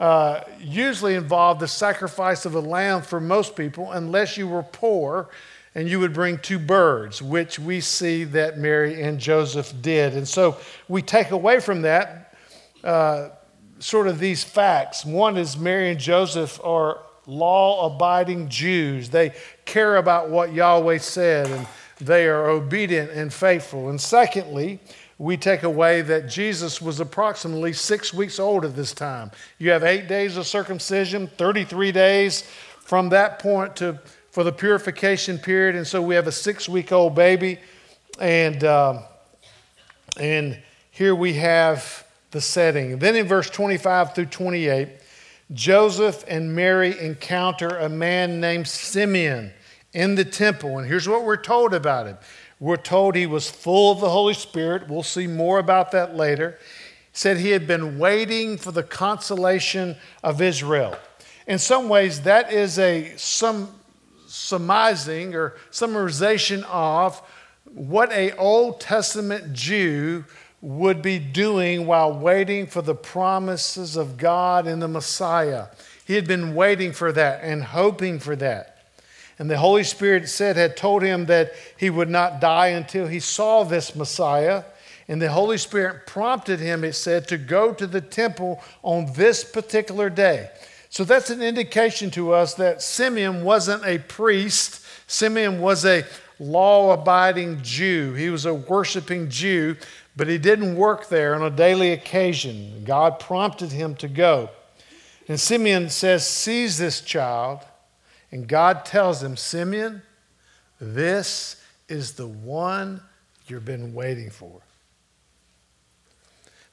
uh, 0.00 0.40
usually 0.58 1.14
involved 1.14 1.60
the 1.60 1.68
sacrifice 1.68 2.46
of 2.46 2.54
a 2.54 2.60
lamb 2.60 3.02
for 3.02 3.20
most 3.20 3.54
people, 3.54 3.92
unless 3.92 4.38
you 4.38 4.48
were 4.48 4.62
poor 4.62 5.28
and 5.74 5.88
you 5.88 6.00
would 6.00 6.14
bring 6.14 6.38
two 6.38 6.58
birds, 6.58 7.20
which 7.20 7.58
we 7.58 7.80
see 7.80 8.24
that 8.24 8.56
Mary 8.56 9.02
and 9.02 9.20
Joseph 9.20 9.72
did. 9.82 10.14
And 10.14 10.26
so 10.26 10.56
we 10.88 11.02
take 11.02 11.30
away 11.30 11.60
from 11.60 11.82
that 11.82 12.34
uh, 12.82 13.28
sort 13.78 14.08
of 14.08 14.18
these 14.18 14.42
facts. 14.42 15.04
One 15.04 15.36
is 15.36 15.58
Mary 15.58 15.90
and 15.90 16.00
Joseph 16.00 16.58
are 16.64 17.02
law 17.26 17.94
abiding 17.94 18.48
Jews. 18.48 19.10
They 19.10 19.34
care 19.66 19.98
about 19.98 20.30
what 20.30 20.54
Yahweh 20.54 20.98
said 20.98 21.46
and 21.46 21.66
they 22.00 22.26
are 22.26 22.48
obedient 22.48 23.10
and 23.10 23.30
faithful. 23.30 23.90
And 23.90 24.00
secondly, 24.00 24.80
we 25.20 25.36
take 25.36 25.64
away 25.64 26.00
that 26.00 26.30
Jesus 26.30 26.80
was 26.80 26.98
approximately 26.98 27.74
six 27.74 28.14
weeks 28.14 28.38
old 28.38 28.64
at 28.64 28.74
this 28.74 28.94
time. 28.94 29.30
You 29.58 29.68
have 29.70 29.84
eight 29.84 30.08
days 30.08 30.38
of 30.38 30.46
circumcision, 30.46 31.28
33 31.36 31.92
days 31.92 32.42
from 32.80 33.10
that 33.10 33.38
point 33.38 33.76
to 33.76 34.00
for 34.30 34.44
the 34.44 34.52
purification 34.52 35.38
period, 35.38 35.76
and 35.76 35.86
so 35.86 36.00
we 36.00 36.14
have 36.14 36.26
a 36.26 36.32
six-week-old 36.32 37.14
baby, 37.14 37.58
and 38.18 38.64
um, 38.64 39.00
and 40.16 40.58
here 40.90 41.14
we 41.14 41.34
have 41.34 42.06
the 42.30 42.40
setting. 42.40 42.98
Then 42.98 43.14
in 43.14 43.26
verse 43.26 43.50
25 43.50 44.14
through 44.14 44.26
28, 44.26 44.88
Joseph 45.52 46.24
and 46.28 46.54
Mary 46.54 46.98
encounter 46.98 47.68
a 47.68 47.90
man 47.90 48.40
named 48.40 48.68
Simeon 48.68 49.52
in 49.92 50.14
the 50.14 50.24
temple. 50.24 50.78
And 50.78 50.86
here's 50.86 51.08
what 51.08 51.24
we're 51.24 51.36
told 51.36 51.74
about 51.74 52.06
him 52.06 52.16
we're 52.60 52.76
told 52.76 53.16
he 53.16 53.26
was 53.26 53.50
full 53.50 53.90
of 53.90 54.00
the 54.00 54.10
Holy 54.10 54.34
Spirit. 54.34 54.86
We'll 54.88 55.02
see 55.02 55.26
more 55.26 55.58
about 55.58 55.92
that 55.92 56.14
later. 56.14 56.58
Said 57.12 57.38
he 57.38 57.50
had 57.50 57.66
been 57.66 57.98
waiting 57.98 58.58
for 58.58 58.70
the 58.70 58.82
consolation 58.82 59.96
of 60.22 60.42
Israel. 60.42 60.96
In 61.46 61.58
some 61.58 61.88
ways, 61.88 62.20
that 62.22 62.52
is 62.52 62.78
a 62.78 63.16
some 63.16 63.74
surmising 64.26 65.34
or 65.34 65.56
summarization 65.72 66.62
of 66.64 67.20
what 67.64 68.12
a 68.12 68.36
Old 68.36 68.80
Testament 68.80 69.52
Jew 69.54 70.24
would 70.60 71.00
be 71.00 71.18
doing 71.18 71.86
while 71.86 72.12
waiting 72.12 72.66
for 72.66 72.82
the 72.82 72.94
promises 72.94 73.96
of 73.96 74.18
God 74.18 74.66
and 74.66 74.82
the 74.82 74.88
Messiah. 74.88 75.68
He 76.04 76.14
had 76.14 76.28
been 76.28 76.54
waiting 76.54 76.92
for 76.92 77.10
that 77.12 77.42
and 77.42 77.62
hoping 77.62 78.18
for 78.18 78.36
that. 78.36 78.69
And 79.40 79.50
the 79.50 79.58
Holy 79.58 79.82
Spirit 79.82 80.28
said, 80.28 80.54
had 80.54 80.76
told 80.76 81.02
him 81.02 81.26
that 81.26 81.52
he 81.76 81.90
would 81.90 82.08
not 82.08 82.40
die 82.40 82.68
until 82.68 83.08
he 83.08 83.18
saw 83.18 83.64
this 83.64 83.96
Messiah. 83.96 84.62
And 85.08 85.20
the 85.20 85.32
Holy 85.32 85.58
Spirit 85.58 86.06
prompted 86.06 86.60
him, 86.60 86.84
it 86.84 86.92
said, 86.92 87.26
to 87.26 87.38
go 87.38 87.74
to 87.74 87.88
the 87.88 88.00
temple 88.00 88.62
on 88.84 89.12
this 89.14 89.42
particular 89.42 90.08
day. 90.10 90.50
So 90.90 91.02
that's 91.02 91.30
an 91.30 91.42
indication 91.42 92.12
to 92.12 92.32
us 92.32 92.54
that 92.54 92.82
Simeon 92.82 93.42
wasn't 93.42 93.84
a 93.84 93.98
priest, 93.98 94.84
Simeon 95.08 95.60
was 95.60 95.84
a 95.84 96.04
law 96.38 96.92
abiding 96.92 97.62
Jew. 97.62 98.14
He 98.14 98.30
was 98.30 98.46
a 98.46 98.54
worshiping 98.54 99.28
Jew 99.28 99.76
but 100.16 100.28
he 100.28 100.36
didn't 100.36 100.76
work 100.76 101.08
there 101.08 101.34
on 101.34 101.42
a 101.42 101.50
daily 101.50 101.92
occasion. 101.92 102.84
God 102.84 103.18
prompted 103.20 103.72
him 103.72 103.94
to 103.96 104.06
go. 104.06 104.50
And 105.28 105.40
Simeon 105.40 105.88
says, 105.88 106.28
sees 106.28 106.76
this 106.76 107.00
child, 107.00 107.60
and 108.32 108.46
God 108.46 108.84
tells 108.84 109.22
him, 109.22 109.36
Simeon, 109.36 110.02
this 110.80 111.62
is 111.88 112.12
the 112.12 112.26
one 112.26 113.02
you've 113.46 113.64
been 113.64 113.92
waiting 113.92 114.30
for. 114.30 114.60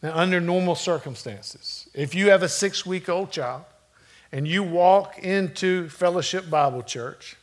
Now, 0.02 0.16
under 0.16 0.40
normal 0.40 0.76
circumstances, 0.76 1.90
if 1.94 2.14
you 2.14 2.30
have 2.30 2.44
a 2.44 2.50
six 2.50 2.86
week 2.86 3.10
old 3.10 3.32
child 3.32 3.64
and 4.32 4.48
you 4.48 4.62
walk 4.62 5.18
into 5.20 5.90
Fellowship 5.90 6.50
Bible 6.50 6.84
Church, 6.84 7.36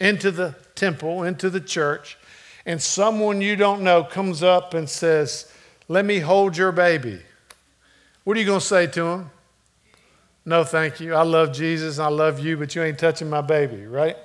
into 0.00 0.30
the 0.30 0.56
temple, 0.74 1.22
into 1.22 1.50
the 1.50 1.60
church, 1.60 2.18
and 2.66 2.82
someone 2.82 3.40
you 3.40 3.54
don't 3.54 3.82
know 3.82 4.02
comes 4.02 4.42
up 4.42 4.74
and 4.74 4.88
says, 4.88 5.52
Let 5.86 6.04
me 6.04 6.18
hold 6.18 6.56
your 6.56 6.72
baby, 6.72 7.20
what 8.24 8.36
are 8.36 8.40
you 8.40 8.46
going 8.46 8.60
to 8.60 8.66
say 8.66 8.86
to 8.88 9.06
him? 9.06 9.30
No, 10.44 10.64
thank 10.64 11.00
you. 11.00 11.14
I 11.14 11.22
love 11.22 11.52
Jesus. 11.52 11.98
I 11.98 12.08
love 12.08 12.40
you, 12.40 12.56
but 12.56 12.74
you 12.74 12.82
ain't 12.82 12.98
touching 12.98 13.28
my 13.28 13.40
baby, 13.40 13.86
right? 13.86 14.16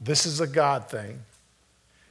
This 0.00 0.26
is 0.26 0.40
a 0.40 0.46
God 0.46 0.88
thing. 0.88 1.22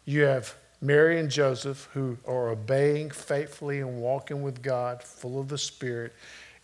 You 0.05 0.23
have 0.23 0.55
Mary 0.81 1.19
and 1.19 1.29
Joseph 1.29 1.89
who 1.93 2.17
are 2.27 2.49
obeying 2.49 3.11
faithfully 3.11 3.79
and 3.79 4.01
walking 4.01 4.41
with 4.41 4.61
God, 4.61 5.03
full 5.03 5.39
of 5.39 5.47
the 5.47 5.57
Spirit. 5.57 6.13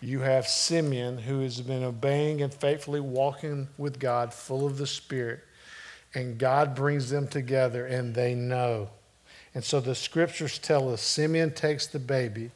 You 0.01 0.21
have 0.21 0.47
Simeon, 0.47 1.17
who 1.17 1.41
has 1.41 1.61
been 1.61 1.83
obeying 1.83 2.41
and 2.41 2.53
faithfully 2.53 2.99
walking 2.99 3.67
with 3.77 3.99
God, 3.99 4.33
full 4.33 4.65
of 4.65 4.77
the 4.77 4.87
Spirit. 4.87 5.39
And 6.13 6.37
God 6.37 6.75
brings 6.75 7.09
them 7.09 7.27
together 7.27 7.85
and 7.85 8.13
they 8.13 8.33
know. 8.33 8.89
And 9.53 9.63
so 9.63 9.79
the 9.79 9.95
scriptures 9.95 10.59
tell 10.59 10.91
us 10.91 11.01
Simeon 11.01 11.53
takes 11.53 11.87
the 11.87 11.99
baby 11.99 12.51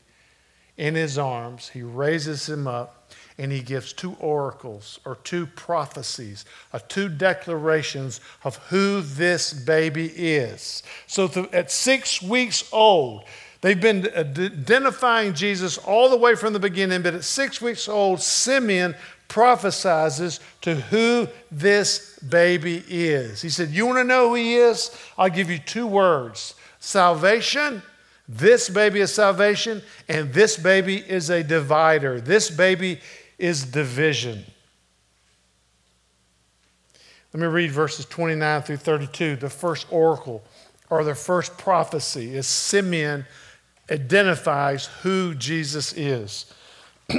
in 0.78 0.96
his 0.96 1.18
arms, 1.18 1.70
he 1.70 1.84
raises 1.84 2.48
him 2.48 2.68
up, 2.68 3.13
and 3.38 3.51
he 3.51 3.62
gives 3.62 3.94
two 3.94 4.16
oracles 4.20 5.00
or 5.06 5.16
two 5.16 5.46
prophecies, 5.46 6.46
or 6.74 6.80
two 6.80 7.10
declarations 7.10 8.22
of 8.44 8.58
who 8.68 9.01
this 9.01 9.54
baby 9.54 10.08
is. 10.16 10.84
So 11.08 11.48
at 11.51 11.72
six 11.72 12.22
weeks 12.22 12.68
old, 12.72 13.24
They've 13.62 13.80
been 13.80 14.08
uh, 14.08 14.22
identifying 14.22 15.34
Jesus 15.34 15.78
all 15.78 16.10
the 16.10 16.18
way 16.18 16.36
from 16.36 16.54
the 16.54 16.60
beginning, 16.60 17.04
but 17.04 17.13
at 17.13 17.24
six 17.24 17.62
weeks 17.62 17.88
old, 17.88 18.20
Simeon 18.20 18.96
prophesies 19.28 20.40
to 20.62 20.75
who 20.75 21.28
this 21.51 22.20
baby 22.20 22.84
is. 22.90 23.42
He 23.42 23.50
said, 23.50 23.70
You 23.70 23.86
want 23.86 24.00
to 24.00 24.04
know 24.04 24.30
who 24.30 24.36
he 24.36 24.56
is? 24.56 24.96
I'll 25.18 25.30
give 25.30 25.50
you 25.50 25.60
two 25.60 25.88
words 25.88 26.56
salvation. 26.80 27.84
This 28.34 28.70
baby 28.70 29.02
is 29.02 29.14
salvation, 29.14 29.82
and 30.08 30.34
this 30.34 30.56
baby 30.56 30.96
is 30.96 31.30
a 31.30 31.44
divider. 31.44 32.22
This 32.22 32.50
baby 32.50 33.02
is 33.38 33.66
division. 33.66 34.46
Let 37.34 37.42
me 37.42 37.48
read 37.48 37.72
verses 37.72 38.06
29 38.06 38.62
through 38.62 38.78
32. 38.78 39.36
The 39.36 39.50
first 39.50 39.86
oracle 39.92 40.42
or 40.90 41.04
the 41.04 41.14
first 41.14 41.58
prophecy 41.58 42.34
is 42.34 42.48
Simeon 42.48 43.26
identifies 43.90 44.86
who 45.02 45.36
Jesus 45.36 45.92
is. 45.92 46.54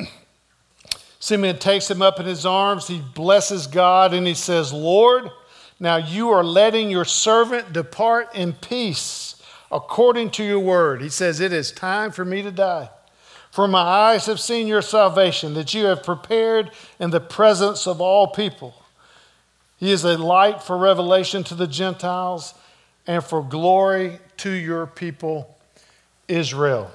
Simeon 1.21 1.59
takes 1.59 1.91
him 1.91 2.01
up 2.01 2.21
in 2.21 2.27
his 2.27 2.47
arms, 2.47 2.89
he 2.89 3.03
blesses 3.15 3.67
God, 3.67 4.15
and 4.15 4.27
he 4.27 4.33
says, 4.33 4.73
Lord, 4.73 5.31
now 5.79 5.97
you 5.97 6.31
are 6.31 6.43
letting 6.43 6.89
your 6.89 7.05
servant 7.05 7.75
depart 7.75 8.35
in 8.35 8.55
peace 8.55 9.32
according 9.73 10.31
to 10.33 10.45
your 10.45 10.61
word. 10.61 11.01
He 11.01 11.09
says, 11.09 11.41
It 11.41 11.53
is 11.53 11.73
time 11.73 12.13
for 12.13 12.25
me 12.25 12.43
to 12.43 12.53
die. 12.53 12.91
For 13.51 13.67
my 13.67 13.81
eyes 13.81 14.27
have 14.27 14.41
seen 14.41 14.67
your 14.67 14.83
salvation, 14.83 15.55
that 15.55 15.75
you 15.75 15.85
have 15.87 16.03
prepared 16.03 16.71
in 16.99 17.11
the 17.11 17.21
presence 17.21 17.87
of 17.87 18.01
all 18.01 18.29
people. 18.29 18.75
He 19.79 19.91
is 19.91 20.05
a 20.05 20.17
light 20.17 20.63
for 20.63 20.79
revelation 20.79 21.43
to 21.45 21.55
the 21.55 21.67
Gentiles 21.67 22.55
and 23.07 23.23
for 23.23 23.43
glory 23.43 24.21
to 24.39 24.51
your 24.51 24.87
people, 24.87 25.59
Israel. 26.29 26.91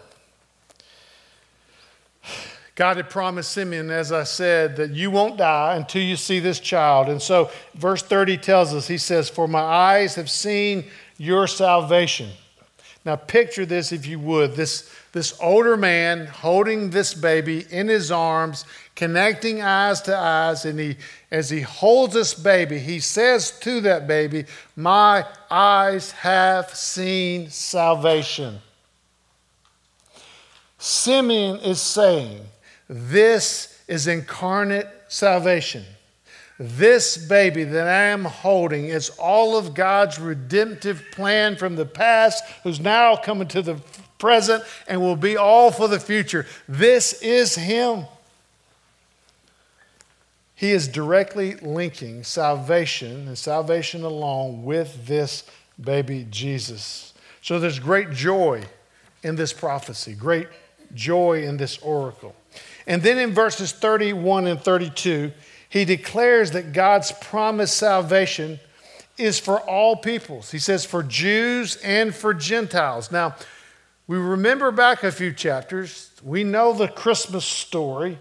God 2.76 2.98
had 2.98 3.10
promised 3.10 3.52
Simeon, 3.52 3.90
as 3.90 4.12
I 4.12 4.24
said, 4.24 4.76
that 4.78 4.92
you 4.92 5.10
won't 5.10 5.38
die 5.38 5.76
until 5.76 6.02
you 6.02 6.16
see 6.16 6.40
this 6.40 6.60
child. 6.60 7.10
And 7.10 7.22
so, 7.22 7.50
verse 7.74 8.04
30 8.04 8.38
tells 8.38 8.74
us, 8.74 8.88
He 8.88 9.00
says, 9.00 9.30
For 9.30 9.48
my 9.48 9.62
eyes 9.62 10.16
have 10.16 10.30
seen 10.30 10.86
your 11.18 11.48
salvation. 11.48 12.30
Now, 13.08 13.16
picture 13.16 13.66
this, 13.66 13.94
if 13.94 14.06
you 14.06 14.20
would 14.20 14.58
this, 14.58 14.92
this 15.14 15.34
older 15.40 15.78
man 15.78 16.26
holding 16.26 16.90
this 16.90 17.14
baby 17.14 17.66
in 17.72 17.88
his 17.88 18.12
arms, 18.12 18.66
connecting 18.96 19.62
eyes 19.62 20.02
to 20.02 20.18
eyes, 20.18 20.66
and 20.66 20.78
he, 20.78 20.98
as 21.32 21.50
he 21.50 21.62
holds 21.62 22.16
this 22.16 22.34
baby, 22.34 22.80
he 22.80 23.00
says 23.00 23.58
to 23.62 23.80
that 23.80 24.08
baby, 24.08 24.44
My 24.76 25.26
eyes 25.50 26.12
have 26.12 26.76
seen 26.76 27.50
salvation. 27.50 28.60
Simeon 30.78 31.60
is 31.60 31.82
saying, 31.82 32.42
This 32.90 33.82
is 33.88 34.08
incarnate 34.08 34.90
salvation. 35.08 35.86
This 36.60 37.18
baby 37.18 37.64
that 37.64 37.88
I 37.88 38.06
am 38.06 38.26
holding 38.26 38.86
is 38.86 39.10
all 39.10 39.58
of 39.58 39.76
God's 39.76 40.20
redemptive 40.20 41.04
plan 41.12 41.56
from 41.56 41.76
the 41.76 41.86
past, 41.86 42.44
who's 42.64 42.80
now 42.80 43.16
coming 43.16 43.48
to 43.50 43.62
the 43.62 43.80
present 44.18 44.64
and 44.88 45.00
will 45.00 45.16
be 45.16 45.38
all 45.38 45.72
for 45.72 45.88
the 45.88 46.00
future. 46.00 46.46
This 46.68 47.22
is 47.22 47.56
Him. 47.56 48.06
He 50.56 50.72
is 50.72 50.88
directly 50.88 51.54
linking 51.58 52.24
salvation 52.24 53.28
and 53.28 53.38
salvation 53.38 54.04
alone 54.04 54.64
with 54.64 55.06
this 55.06 55.44
baby 55.80 56.26
Jesus. 56.32 57.14
So 57.44 57.60
there's 57.60 57.78
great 57.78 58.10
joy 58.10 58.64
in 59.22 59.36
this 59.36 59.54
prophecy, 59.54 60.16
great 60.16 60.48
joy 60.96 61.44
in 61.44 61.58
this 61.58 61.78
oracle. 61.78 62.36
And 62.88 63.04
then 63.04 63.20
in 63.20 63.36
verses 63.36 63.72
31 63.72 64.48
and 64.48 64.60
32, 64.60 65.32
he 65.70 65.86
declares 65.86 66.52
that 66.52 66.74
God's 66.74 67.12
promised 67.12 67.78
salvation 67.78 68.60
is 69.18 69.40
for 69.40 69.60
all 69.62 69.96
peoples. 69.96 70.52
He 70.52 70.60
says, 70.60 70.86
for 70.86 71.04
Jews 71.04 71.78
and 71.78 72.14
for 72.14 72.34
Gentiles. 72.34 73.12
Now, 73.12 73.36
we 74.08 74.18
remember 74.18 74.72
back 74.72 75.04
a 75.04 75.12
few 75.12 75.34
chapters, 75.34 76.12
we 76.24 76.44
know 76.44 76.72
the 76.72 76.88
Christmas 76.88 77.46
story. 77.46 78.20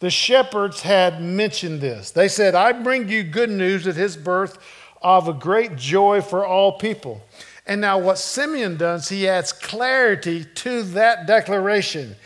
The 0.00 0.10
shepherds 0.10 0.82
had 0.82 1.22
mentioned 1.22 1.80
this. 1.80 2.10
They 2.10 2.28
said, 2.28 2.54
I 2.54 2.72
bring 2.72 3.08
you 3.08 3.22
good 3.22 3.50
news 3.50 3.86
at 3.86 3.96
his 3.96 4.16
birth 4.16 4.58
of 5.02 5.28
a 5.28 5.32
great 5.32 5.76
joy 5.76 6.20
for 6.20 6.44
all 6.44 6.78
people. 6.78 7.22
And 7.66 7.80
now, 7.80 7.98
what 7.98 8.18
Simeon 8.18 8.76
does, 8.76 9.10
he 9.10 9.28
adds 9.28 9.52
clarity 9.52 10.44
to 10.44 10.82
that 10.82 11.26
declaration. 11.26 12.16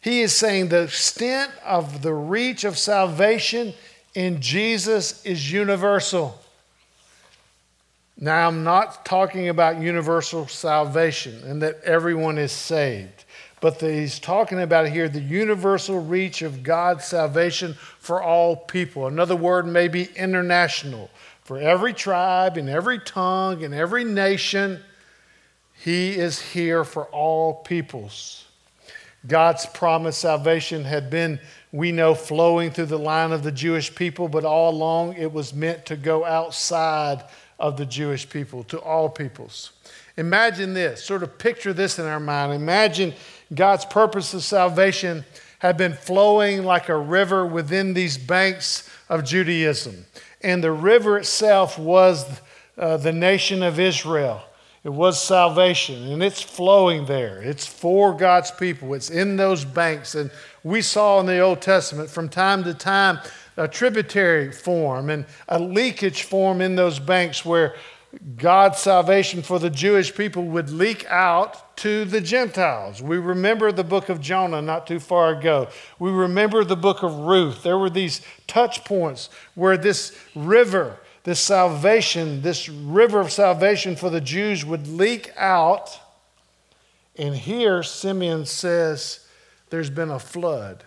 He 0.00 0.20
is 0.20 0.34
saying 0.34 0.68
the 0.68 0.82
extent 0.82 1.50
of 1.64 2.02
the 2.02 2.14
reach 2.14 2.64
of 2.64 2.78
salvation 2.78 3.74
in 4.14 4.40
Jesus 4.40 5.24
is 5.24 5.52
universal. 5.52 6.38
Now, 8.18 8.48
I'm 8.48 8.64
not 8.64 9.06
talking 9.06 9.48
about 9.48 9.80
universal 9.80 10.46
salvation 10.46 11.42
and 11.44 11.62
that 11.62 11.80
everyone 11.84 12.36
is 12.36 12.52
saved, 12.52 13.24
but 13.60 13.80
he's 13.80 14.18
talking 14.18 14.60
about 14.60 14.88
here 14.88 15.08
the 15.08 15.20
universal 15.20 16.02
reach 16.02 16.42
of 16.42 16.62
God's 16.62 17.04
salvation 17.06 17.74
for 17.98 18.22
all 18.22 18.56
people. 18.56 19.06
Another 19.06 19.36
word 19.36 19.66
may 19.66 19.88
be 19.88 20.08
international. 20.16 21.08
For 21.44 21.58
every 21.58 21.94
tribe, 21.94 22.58
in 22.58 22.68
every 22.68 22.98
tongue, 22.98 23.62
in 23.62 23.72
every 23.72 24.04
nation, 24.04 24.80
he 25.82 26.10
is 26.10 26.40
here 26.40 26.84
for 26.84 27.06
all 27.06 27.54
peoples. 27.54 28.44
God's 29.26 29.66
promised 29.66 30.20
salvation 30.20 30.84
had 30.84 31.10
been 31.10 31.40
we 31.72 31.92
know 31.92 32.14
flowing 32.14 32.70
through 32.70 32.86
the 32.86 32.98
line 32.98 33.32
of 33.32 33.42
the 33.42 33.52
Jewish 33.52 33.94
people, 33.94 34.28
but 34.28 34.44
all 34.44 34.70
along 34.70 35.14
it 35.14 35.32
was 35.32 35.54
meant 35.54 35.86
to 35.86 35.96
go 35.96 36.24
outside 36.24 37.22
of 37.58 37.76
the 37.76 37.86
Jewish 37.86 38.28
people, 38.28 38.64
to 38.64 38.78
all 38.78 39.08
peoples. 39.08 39.72
Imagine 40.16 40.74
this, 40.74 41.04
sort 41.04 41.22
of 41.22 41.38
picture 41.38 41.72
this 41.72 41.98
in 41.98 42.06
our 42.06 42.20
mind. 42.20 42.52
Imagine 42.52 43.14
God's 43.54 43.84
purpose 43.84 44.34
of 44.34 44.42
salvation 44.42 45.24
had 45.60 45.76
been 45.76 45.92
flowing 45.92 46.64
like 46.64 46.88
a 46.88 46.96
river 46.96 47.46
within 47.46 47.94
these 47.94 48.18
banks 48.18 48.88
of 49.08 49.24
Judaism. 49.24 50.06
And 50.42 50.64
the 50.64 50.72
river 50.72 51.18
itself 51.18 51.78
was 51.78 52.40
uh, 52.78 52.96
the 52.96 53.12
nation 53.12 53.62
of 53.62 53.78
Israel. 53.78 54.42
It 54.82 54.92
was 54.92 55.22
salvation, 55.22 56.10
and 56.10 56.22
it's 56.22 56.40
flowing 56.40 57.04
there. 57.04 57.42
It's 57.42 57.66
for 57.66 58.14
God's 58.14 58.50
people. 58.50 58.94
It's 58.94 59.10
in 59.10 59.36
those 59.36 59.62
banks. 59.64 60.14
And 60.14 60.30
we 60.64 60.80
saw 60.80 61.20
in 61.20 61.26
the 61.26 61.40
Old 61.40 61.60
Testament 61.60 62.08
from 62.08 62.30
time 62.30 62.64
to 62.64 62.72
time 62.72 63.18
a 63.58 63.68
tributary 63.68 64.50
form 64.50 65.10
and 65.10 65.26
a 65.48 65.58
leakage 65.58 66.22
form 66.22 66.62
in 66.62 66.76
those 66.76 66.98
banks 66.98 67.44
where 67.44 67.74
God's 68.36 68.78
salvation 68.78 69.42
for 69.42 69.58
the 69.58 69.70
Jewish 69.70 70.14
people 70.14 70.44
would 70.44 70.70
leak 70.70 71.04
out 71.06 71.76
to 71.76 72.06
the 72.06 72.20
Gentiles. 72.20 73.02
We 73.02 73.18
remember 73.18 73.70
the 73.72 73.84
book 73.84 74.08
of 74.08 74.20
Jonah 74.20 74.62
not 74.62 74.86
too 74.86 74.98
far 74.98 75.38
ago. 75.38 75.68
We 75.98 76.10
remember 76.10 76.64
the 76.64 76.76
book 76.76 77.02
of 77.02 77.14
Ruth. 77.14 77.62
There 77.62 77.78
were 77.78 77.90
these 77.90 78.22
touch 78.46 78.84
points 78.84 79.28
where 79.54 79.76
this 79.76 80.16
river 80.34 80.98
this 81.24 81.40
salvation, 81.40 82.42
this 82.42 82.68
river 82.68 83.20
of 83.20 83.30
salvation 83.30 83.94
for 83.96 84.10
the 84.10 84.20
Jews 84.20 84.64
would 84.64 84.86
leak 84.86 85.32
out. 85.36 85.98
And 87.16 87.34
here 87.34 87.82
Simeon 87.82 88.46
says 88.46 89.26
there's 89.68 89.90
been 89.90 90.10
a 90.10 90.18
flood. 90.18 90.84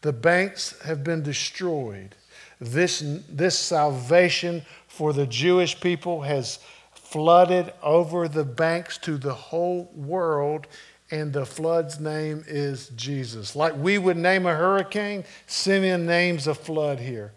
The 0.00 0.12
banks 0.12 0.80
have 0.82 1.04
been 1.04 1.22
destroyed. 1.22 2.16
This, 2.60 3.04
this 3.28 3.58
salvation 3.58 4.62
for 4.88 5.12
the 5.12 5.26
Jewish 5.26 5.80
people 5.80 6.22
has 6.22 6.58
flooded 6.92 7.72
over 7.82 8.26
the 8.26 8.44
banks 8.44 8.98
to 8.98 9.16
the 9.16 9.34
whole 9.34 9.90
world, 9.94 10.66
and 11.10 11.32
the 11.32 11.46
flood's 11.46 12.00
name 12.00 12.44
is 12.48 12.88
Jesus. 12.96 13.54
Like 13.54 13.76
we 13.76 13.98
would 13.98 14.16
name 14.16 14.44
a 14.46 14.54
hurricane, 14.54 15.24
Simeon 15.46 16.04
names 16.04 16.46
a 16.46 16.54
flood 16.54 16.98
here, 16.98 17.32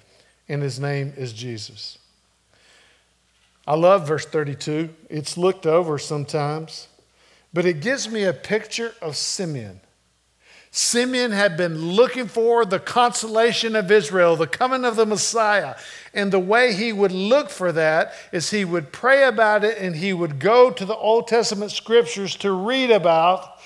and 0.48 0.64
his 0.64 0.80
name 0.80 1.14
is 1.16 1.34
Jesus. 1.34 1.99
I 3.70 3.76
love 3.76 4.08
verse 4.08 4.26
32. 4.26 4.90
It's 5.12 5.38
looked 5.38 5.68
over 5.68 6.00
sometimes, 6.00 6.88
but 7.54 7.68
it 7.68 7.82
gives 7.82 8.10
me 8.10 8.24
a 8.24 8.34
picture 8.34 8.96
of 9.00 9.16
Simeon. 9.16 9.82
Simeon 10.72 11.32
had 11.32 11.56
been 11.56 11.80
looking 11.80 12.26
for 12.26 12.66
the 12.66 12.80
consolation 12.80 13.76
of 13.76 13.92
Israel, 13.92 14.36
the 14.36 14.48
coming 14.48 14.86
of 14.86 14.96
the 14.96 15.06
Messiah. 15.06 15.76
And 16.16 16.34
the 16.34 16.40
way 16.40 16.74
he 16.74 16.92
would 16.92 17.12
look 17.12 17.52
for 17.52 17.72
that 17.72 18.14
is 18.32 18.50
he 18.50 18.66
would 18.66 18.92
pray 18.92 19.26
about 19.26 19.64
it 19.64 19.78
and 19.78 19.96
he 19.96 20.14
would 20.14 20.40
go 20.40 20.72
to 20.72 20.84
the 20.84 20.96
Old 20.96 21.28
Testament 21.28 21.72
scriptures 21.72 22.36
to 22.38 22.52
read 22.52 22.90
about 22.90 23.60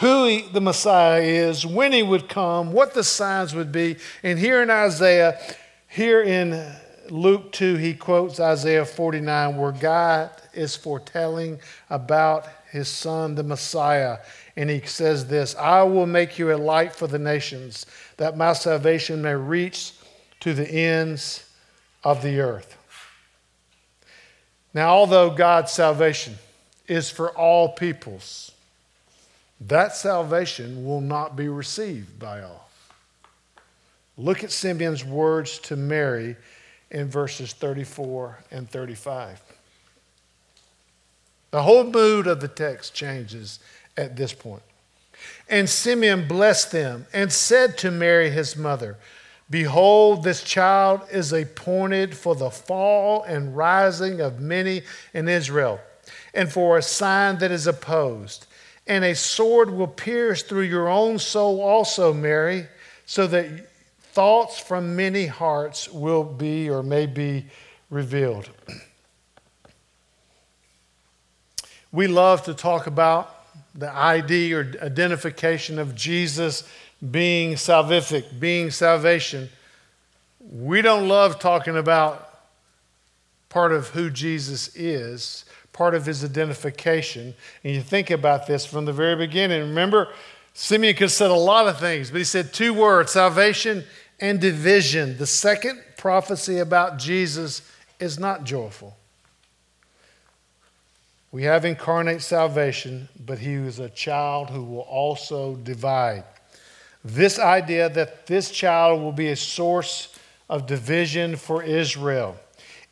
who 0.00 0.24
he, 0.24 0.48
the 0.54 0.60
Messiah 0.62 1.20
is, 1.20 1.66
when 1.66 1.92
he 1.92 2.02
would 2.02 2.30
come, 2.30 2.72
what 2.72 2.94
the 2.94 3.04
signs 3.04 3.54
would 3.54 3.72
be. 3.72 3.96
And 4.22 4.38
here 4.38 4.62
in 4.62 4.70
Isaiah, 4.70 5.38
here 5.86 6.22
in 6.22 6.74
Luke 7.10 7.52
2, 7.52 7.76
he 7.76 7.94
quotes 7.94 8.40
Isaiah 8.40 8.84
49, 8.84 9.56
where 9.56 9.72
God 9.72 10.30
is 10.52 10.76
foretelling 10.76 11.60
about 11.90 12.46
his 12.70 12.88
son, 12.88 13.34
the 13.34 13.42
Messiah. 13.42 14.18
And 14.56 14.70
he 14.70 14.80
says 14.80 15.26
this 15.26 15.54
I 15.56 15.82
will 15.82 16.06
make 16.06 16.38
you 16.38 16.52
a 16.52 16.56
light 16.56 16.94
for 16.94 17.06
the 17.06 17.18
nations, 17.18 17.86
that 18.16 18.36
my 18.36 18.52
salvation 18.52 19.22
may 19.22 19.34
reach 19.34 19.92
to 20.40 20.54
the 20.54 20.68
ends 20.68 21.48
of 22.02 22.22
the 22.22 22.40
earth. 22.40 22.76
Now, 24.72 24.90
although 24.90 25.30
God's 25.30 25.72
salvation 25.72 26.34
is 26.88 27.10
for 27.10 27.30
all 27.30 27.70
peoples, 27.70 28.52
that 29.60 29.96
salvation 29.96 30.84
will 30.84 31.00
not 31.00 31.36
be 31.36 31.48
received 31.48 32.18
by 32.18 32.42
all. 32.42 32.68
Look 34.16 34.44
at 34.44 34.52
Simeon's 34.52 35.04
words 35.04 35.58
to 35.60 35.76
Mary 35.76 36.36
in 36.94 37.08
verses 37.08 37.52
34 37.52 38.38
and 38.52 38.70
35. 38.70 39.42
The 41.50 41.62
whole 41.62 41.84
mood 41.84 42.28
of 42.28 42.40
the 42.40 42.48
text 42.48 42.94
changes 42.94 43.58
at 43.96 44.16
this 44.16 44.32
point. 44.32 44.62
And 45.48 45.68
Simeon 45.68 46.28
blessed 46.28 46.70
them 46.70 47.06
and 47.12 47.32
said 47.32 47.76
to 47.78 47.90
Mary, 47.90 48.30
his 48.30 48.56
mother, 48.56 48.96
Behold, 49.50 50.22
this 50.22 50.42
child 50.44 51.00
is 51.10 51.32
appointed 51.32 52.16
for 52.16 52.36
the 52.36 52.50
fall 52.50 53.24
and 53.24 53.56
rising 53.56 54.20
of 54.20 54.40
many 54.40 54.82
in 55.12 55.28
Israel, 55.28 55.80
and 56.32 56.50
for 56.50 56.78
a 56.78 56.82
sign 56.82 57.38
that 57.38 57.50
is 57.50 57.66
opposed. 57.66 58.46
And 58.86 59.04
a 59.04 59.14
sword 59.16 59.70
will 59.70 59.88
pierce 59.88 60.42
through 60.42 60.62
your 60.62 60.88
own 60.88 61.18
soul 61.18 61.60
also, 61.60 62.12
Mary, 62.12 62.66
so 63.04 63.26
that 63.26 63.68
thoughts 64.14 64.58
from 64.60 64.94
many 64.94 65.26
hearts 65.26 65.88
will 65.88 66.22
be 66.22 66.70
or 66.70 66.82
may 66.82 67.06
be 67.06 67.46
revealed. 67.90 68.48
we 71.94 72.06
love 72.06 72.42
to 72.42 72.54
talk 72.54 72.86
about 72.86 73.44
the 73.74 73.92
ID 73.92 74.54
or 74.54 74.72
identification 74.82 75.78
of 75.78 75.94
Jesus 75.94 76.62
being 77.10 77.54
salvific, 77.54 78.40
being 78.40 78.70
salvation. 78.70 79.48
We 80.40 80.82
don't 80.82 81.08
love 81.08 81.38
talking 81.38 81.76
about 81.76 82.40
part 83.48 83.72
of 83.72 83.88
who 83.90 84.10
Jesus 84.10 84.74
is, 84.76 85.44
part 85.72 85.94
of 85.94 86.06
his 86.06 86.24
identification. 86.24 87.34
And 87.62 87.74
you 87.74 87.80
think 87.80 88.10
about 88.10 88.46
this 88.46 88.66
from 88.66 88.84
the 88.84 88.92
very 88.92 89.16
beginning. 89.16 89.60
Remember, 89.60 90.08
Simeon 90.52 90.94
could 90.94 91.02
have 91.02 91.12
said 91.12 91.30
a 91.30 91.34
lot 91.34 91.66
of 91.68 91.78
things, 91.78 92.10
but 92.10 92.18
he 92.18 92.24
said 92.24 92.52
two 92.52 92.72
words 92.72 93.12
salvation 93.12 93.84
and 94.20 94.40
division. 94.40 95.18
The 95.18 95.26
second 95.26 95.82
prophecy 95.96 96.58
about 96.58 96.98
Jesus 96.98 97.62
is 97.98 98.18
not 98.18 98.44
joyful. 98.44 98.96
We 101.32 101.42
have 101.44 101.64
incarnate 101.64 102.22
salvation, 102.22 103.08
but 103.24 103.40
he 103.40 103.54
is 103.54 103.80
a 103.80 103.88
child 103.88 104.50
who 104.50 104.62
will 104.62 104.82
also 104.82 105.56
divide. 105.56 106.22
This 107.04 107.38
idea 107.38 107.88
that 107.88 108.26
this 108.26 108.50
child 108.50 109.02
will 109.02 109.12
be 109.12 109.28
a 109.28 109.36
source 109.36 110.16
of 110.48 110.66
division 110.66 111.36
for 111.36 111.62
Israel. 111.62 112.36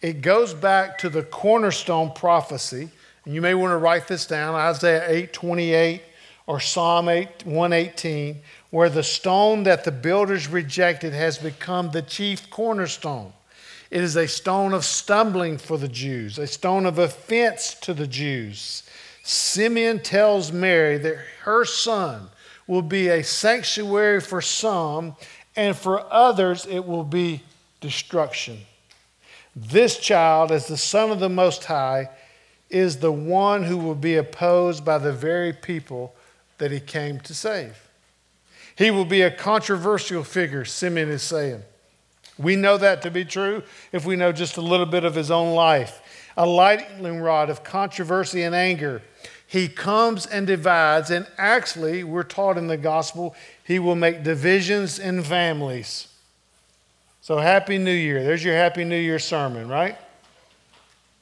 It 0.01 0.23
goes 0.23 0.55
back 0.55 0.99
to 0.99 1.09
the 1.09 1.23
cornerstone 1.23 2.11
prophecy, 2.13 2.91
and 3.25 3.35
you 3.35 3.41
may 3.41 3.55
want 3.55 3.71
to 3.71 3.77
write 3.77 4.09
this 4.09 4.27
down 4.27 4.55
Isaiah 4.55 5.05
8 5.09 5.33
28 5.33 6.03
or 6.46 6.61
Psalm 6.61 7.09
8, 7.09 7.46
118, 7.46 8.40
where 8.70 8.88
the 8.88 9.02
stone 9.02 9.62
that 9.64 9.85
the 9.85 9.92
builders 9.92 10.48
rejected 10.48 11.12
has 11.12 11.38
become 11.38 11.90
the 11.90 12.02
chief 12.02 12.50
cornerstone. 12.50 13.33
It 13.90 14.02
is 14.02 14.16
a 14.16 14.26
stone 14.26 14.72
of 14.72 14.85
stumbling 14.85 15.59
for 15.59 15.76
the 15.76 15.88
Jews, 15.88 16.38
a 16.38 16.46
stone 16.46 16.87
of 16.87 16.98
offense 16.98 17.74
to 17.83 17.92
the 17.92 18.07
Jews. 18.07 18.83
Simeon 19.22 20.00
tells 20.00 20.50
Mary 20.50 20.98
that 20.98 21.16
her 21.42 21.64
son 21.64 22.28
will 22.66 22.83
be 22.83 23.09
a 23.09 23.22
sanctuary 23.22 24.20
for 24.20 24.40
some, 24.40 25.14
and 25.55 25.76
for 25.76 26.11
others 26.11 26.66
it 26.66 26.85
will 26.85 27.05
be 27.05 27.42
destruction. 27.81 28.59
This 29.55 29.98
child, 29.98 30.50
as 30.50 30.66
the 30.66 30.78
Son 30.78 31.11
of 31.11 31.20
the 31.20 31.28
Most 31.28 31.64
High, 31.64 32.09
is 32.70 32.96
the 32.96 33.12
one 33.12 33.62
who 33.62 33.76
will 33.76 33.94
be 33.94 34.16
opposed 34.16 34.85
by 34.85 34.96
the 34.96 35.12
very 35.12 35.52
people 35.52 36.14
that 36.62 36.70
he 36.70 36.79
came 36.79 37.18
to 37.18 37.35
save. 37.35 37.77
He 38.77 38.92
will 38.92 39.05
be 39.05 39.22
a 39.22 39.33
controversial 39.33 40.22
figure, 40.22 40.64
Simeon 40.64 41.09
is 41.09 41.20
saying. 41.20 41.61
We 42.38 42.55
know 42.55 42.79
that 42.79 43.03
to 43.03 43.11
be 43.11 43.25
true 43.25 43.64
if 43.90 44.07
we 44.07 44.14
know 44.14 44.31
just 44.31 44.57
a 44.59 44.61
little 44.61 44.87
bit 44.87 45.03
of 45.03 45.16
his 45.16 45.29
own 45.29 45.57
life. 45.57 46.01
A 46.37 46.46
lightning 46.46 47.18
rod 47.18 47.51
of 47.51 47.64
controversy 47.64 48.44
and 48.44 48.55
anger. 48.55 49.03
He 49.44 49.66
comes 49.66 50.25
and 50.25 50.46
divides, 50.46 51.11
and 51.11 51.27
actually, 51.37 52.05
we're 52.05 52.22
taught 52.22 52.57
in 52.57 52.68
the 52.68 52.77
gospel, 52.77 53.35
he 53.64 53.81
will 53.81 53.96
make 53.96 54.22
divisions 54.22 55.01
in 55.01 55.25
families. 55.25 56.07
So, 57.22 57.38
Happy 57.38 57.77
New 57.77 57.90
Year. 57.90 58.22
There's 58.22 58.44
your 58.44 58.55
Happy 58.55 58.85
New 58.85 59.01
Year 59.01 59.18
sermon, 59.18 59.66
right? 59.66 59.98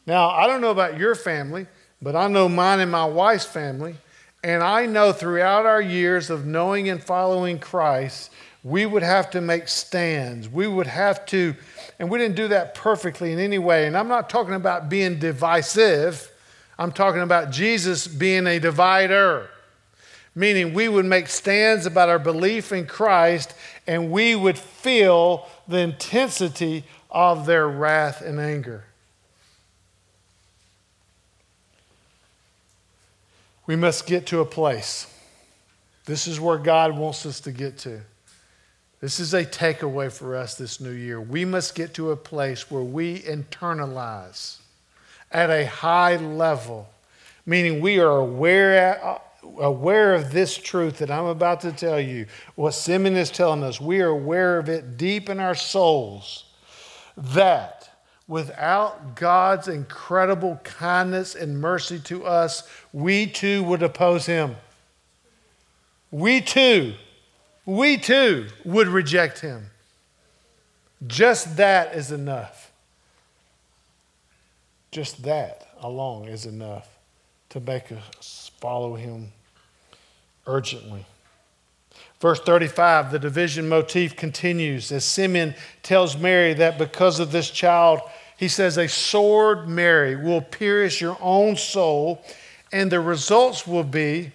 Now, 0.07 0.29
I 0.29 0.46
don't 0.46 0.61
know 0.61 0.70
about 0.70 0.98
your 0.98 1.14
family, 1.14 1.66
but 2.03 2.14
I 2.14 2.29
know 2.29 2.46
mine 2.46 2.81
and 2.81 2.92
my 2.92 3.07
wife's 3.07 3.46
family. 3.46 3.96
And 4.42 4.62
I 4.62 4.87
know 4.87 5.12
throughout 5.12 5.66
our 5.66 5.83
years 5.83 6.31
of 6.31 6.46
knowing 6.46 6.88
and 6.88 7.03
following 7.03 7.59
Christ, 7.59 8.31
we 8.62 8.87
would 8.87 9.03
have 9.03 9.31
to 9.31 9.40
make 9.40 9.68
stands. 9.68 10.48
We 10.48 10.66
would 10.66 10.87
have 10.87 11.26
to, 11.26 11.55
and 11.98 12.11
we 12.11 12.18
didn't 12.18 12.37
do 12.37 12.48
that 12.48 12.74
perfectly 12.74 13.33
in 13.33 13.38
any 13.38 13.59
way. 13.59 13.87
And 13.87 13.96
I'm 13.96 14.09
not 14.09 14.31
talking 14.31 14.55
about 14.55 14.88
being 14.88 15.18
divisive, 15.18 16.31
I'm 16.79 16.92
talking 16.92 17.20
about 17.20 17.50
Jesus 17.50 18.07
being 18.07 18.46
a 18.46 18.59
divider 18.59 19.50
meaning 20.35 20.72
we 20.74 20.88
would 20.88 21.05
make 21.05 21.29
stands 21.29 21.87
about 21.87 22.09
our 22.09 22.18
belief 22.18 22.72
in 22.72 22.87
Christ 22.87 23.55
and 23.87 24.11
we 24.11 24.35
would 24.35 24.59
feel 24.59 25.48
the 25.66 25.79
intensity 25.79 26.85
of 27.11 27.46
their 27.46 27.68
wrath 27.68 28.22
and 28.22 28.38
anger. 28.38 28.85
We 33.70 33.76
must 33.76 34.04
get 34.04 34.26
to 34.26 34.40
a 34.40 34.44
place. 34.44 35.06
This 36.04 36.26
is 36.26 36.40
where 36.40 36.59
God 36.59 36.98
wants 36.98 37.24
us 37.24 37.38
to 37.42 37.52
get 37.52 37.78
to. 37.78 38.00
This 39.00 39.20
is 39.20 39.33
a 39.33 39.44
takeaway 39.44 40.11
for 40.11 40.35
us 40.35 40.56
this 40.56 40.80
new 40.80 40.90
year. 40.90 41.20
We 41.20 41.44
must 41.44 41.76
get 41.76 41.94
to 41.94 42.11
a 42.11 42.16
place 42.16 42.68
where 42.68 42.83
we 42.83 43.20
internalize 43.20 44.59
at 45.30 45.50
a 45.50 45.66
high 45.66 46.16
level, 46.16 46.88
meaning 47.46 47.80
we 47.80 48.00
are 48.00 48.16
aware 48.16 49.00
uh, 49.04 49.18
aware 49.61 50.16
of 50.16 50.33
this 50.33 50.59
truth 50.59 50.98
that 50.98 51.12
I'm 51.12 51.26
about 51.26 51.61
to 51.61 51.70
tell 51.70 52.00
you, 52.00 52.26
what 52.56 52.72
Simeon 52.72 53.16
is 53.16 53.30
telling 53.30 53.62
us, 53.62 53.80
we 53.80 54.00
are 54.00 54.09
aware 54.09 54.59
of 54.59 54.68
it 54.68 54.96
deep 54.96 55.28
in 55.28 55.38
our 55.38 55.54
souls 55.54 56.46
that 57.16 57.80
without 58.31 59.16
God's 59.16 59.66
incredible 59.66 60.61
kindness 60.62 61.35
and 61.35 61.61
mercy 61.61 61.99
to 61.99 62.25
us, 62.25 62.62
we 62.93 63.27
too 63.27 63.61
would 63.64 63.83
oppose 63.83 64.25
him. 64.25 64.55
We 66.12 66.40
too, 66.40 66.95
we 67.66 67.97
too 67.97 68.47
would 68.64 68.87
reject 68.87 69.40
him. 69.40 69.66
Just 71.05 71.57
that 71.57 71.97
is 71.97 72.12
enough. 72.12 72.71
Just 74.93 75.25
that 75.25 75.66
alone 75.81 76.29
is 76.29 76.47
enough 76.47 76.88
to 77.49 77.59
make 77.59 77.90
us 77.90 78.53
follow 78.61 78.95
him 78.95 79.33
urgently. 80.47 81.05
Verse 82.21 82.38
35, 82.38 83.11
the 83.11 83.19
division 83.19 83.69
motif 83.69 84.14
continues 84.14 84.93
as 84.93 85.05
Simeon 85.05 85.57
tells 85.83 86.16
Mary 86.16 86.55
that 86.55 86.79
because 86.79 87.19
of 87.19 87.33
this 87.33 87.51
child, 87.51 88.01
he 88.40 88.48
says, 88.48 88.79
a 88.79 88.88
sword, 88.88 89.68
Mary, 89.68 90.16
will 90.16 90.40
pierce 90.40 90.98
your 90.98 91.18
own 91.20 91.57
soul, 91.57 92.24
and 92.72 92.90
the 92.90 92.98
results 92.98 93.66
will 93.66 93.85
be 93.85 94.33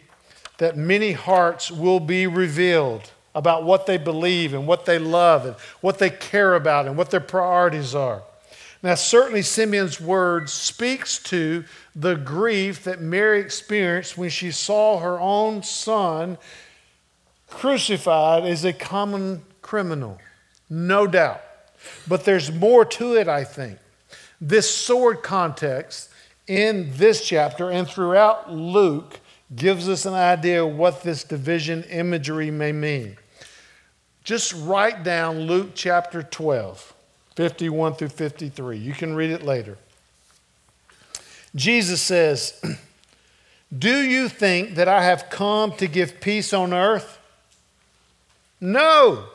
that 0.59 0.77
many 0.77 1.13
hearts 1.13 1.71
will 1.71 1.99
be 1.99 2.27
revealed 2.27 3.11
about 3.33 3.63
what 3.63 3.87
they 3.87 3.97
believe 3.97 4.53
and 4.53 4.67
what 4.67 4.85
they 4.85 4.99
love 4.99 5.47
and 5.47 5.55
what 5.81 5.97
they 5.97 6.11
care 6.11 6.53
about 6.53 6.85
and 6.85 6.95
what 6.95 7.09
their 7.09 7.19
priorities 7.19 7.95
are. 7.95 8.21
Now, 8.83 8.93
certainly 8.93 9.41
Simeon's 9.41 9.99
words 9.99 10.53
speaks 10.53 11.17
to 11.23 11.63
the 11.95 12.13
grief 12.13 12.83
that 12.83 13.01
Mary 13.01 13.39
experienced 13.39 14.19
when 14.19 14.29
she 14.29 14.51
saw 14.51 14.99
her 14.99 15.19
own 15.19 15.63
son 15.63 16.37
crucified 17.49 18.43
as 18.43 18.65
a 18.65 18.71
common 18.71 19.41
criminal. 19.63 20.19
No 20.69 21.07
doubt. 21.07 21.41
But 22.07 22.23
there's 22.23 22.51
more 22.51 22.85
to 22.85 23.15
it, 23.15 23.27
I 23.27 23.43
think. 23.43 23.79
This 24.47 24.69
sword 24.69 25.23
context 25.23 26.12
in 26.45 26.91
this 26.97 27.27
chapter 27.27 27.71
and 27.71 27.88
throughout 27.88 28.53
Luke 28.53 29.19
gives 29.55 29.89
us 29.89 30.05
an 30.05 30.13
idea 30.13 30.63
of 30.63 30.75
what 30.75 31.01
this 31.01 31.23
division 31.23 31.84
imagery 31.86 32.51
may 32.51 32.71
mean. 32.71 33.17
Just 34.23 34.53
write 34.53 35.03
down 35.03 35.47
Luke 35.47 35.71
chapter 35.73 36.21
12. 36.21 36.93
51 37.36 37.95
through 37.95 38.10
53. 38.10 38.77
You 38.77 38.93
can 38.93 39.15
read 39.15 39.31
it 39.31 39.41
later. 39.41 39.79
Jesus 41.55 41.99
says, 41.99 42.62
Do 43.75 44.03
you 44.03 44.29
think 44.29 44.75
that 44.75 44.88
I 44.88 45.03
have 45.03 45.31
come 45.31 45.71
to 45.77 45.88
give 45.88 46.21
peace 46.21 46.53
on 46.53 46.71
earth? 46.71 47.17
No, 48.62 49.25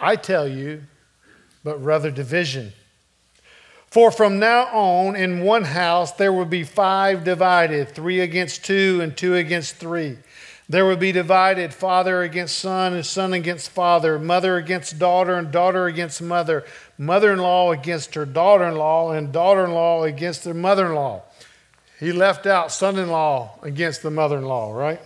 I 0.00 0.14
tell 0.14 0.46
you, 0.46 0.84
but 1.64 1.82
rather 1.82 2.12
division. 2.12 2.72
For 3.94 4.10
from 4.10 4.40
now 4.40 4.64
on, 4.72 5.14
in 5.14 5.42
one 5.42 5.62
house 5.62 6.10
there 6.10 6.32
will 6.32 6.46
be 6.46 6.64
five 6.64 7.22
divided, 7.22 7.90
three 7.90 8.18
against 8.18 8.64
two, 8.64 8.98
and 9.00 9.16
two 9.16 9.36
against 9.36 9.76
three. 9.76 10.18
There 10.68 10.84
will 10.84 10.96
be 10.96 11.12
divided 11.12 11.72
father 11.72 12.20
against 12.22 12.58
son, 12.58 12.92
and 12.92 13.06
son 13.06 13.32
against 13.32 13.70
father, 13.70 14.18
mother 14.18 14.56
against 14.56 14.98
daughter, 14.98 15.36
and 15.36 15.52
daughter 15.52 15.86
against 15.86 16.20
mother 16.20 16.64
mother 16.98 17.32
in 17.32 17.38
law 17.38 17.70
against 17.70 18.16
her 18.16 18.26
daughter 18.26 18.64
in 18.64 18.74
law, 18.74 19.12
and 19.12 19.32
daughter 19.32 19.64
in 19.64 19.70
law 19.70 20.02
against 20.02 20.44
her 20.44 20.54
mother 20.54 20.86
in 20.86 20.94
law. 20.96 21.22
He 22.00 22.10
left 22.10 22.46
out 22.46 22.72
son 22.72 22.98
in 22.98 23.10
law 23.10 23.60
against 23.62 24.02
the 24.02 24.10
mother 24.10 24.38
in 24.38 24.44
law, 24.44 24.72
right? 24.72 25.00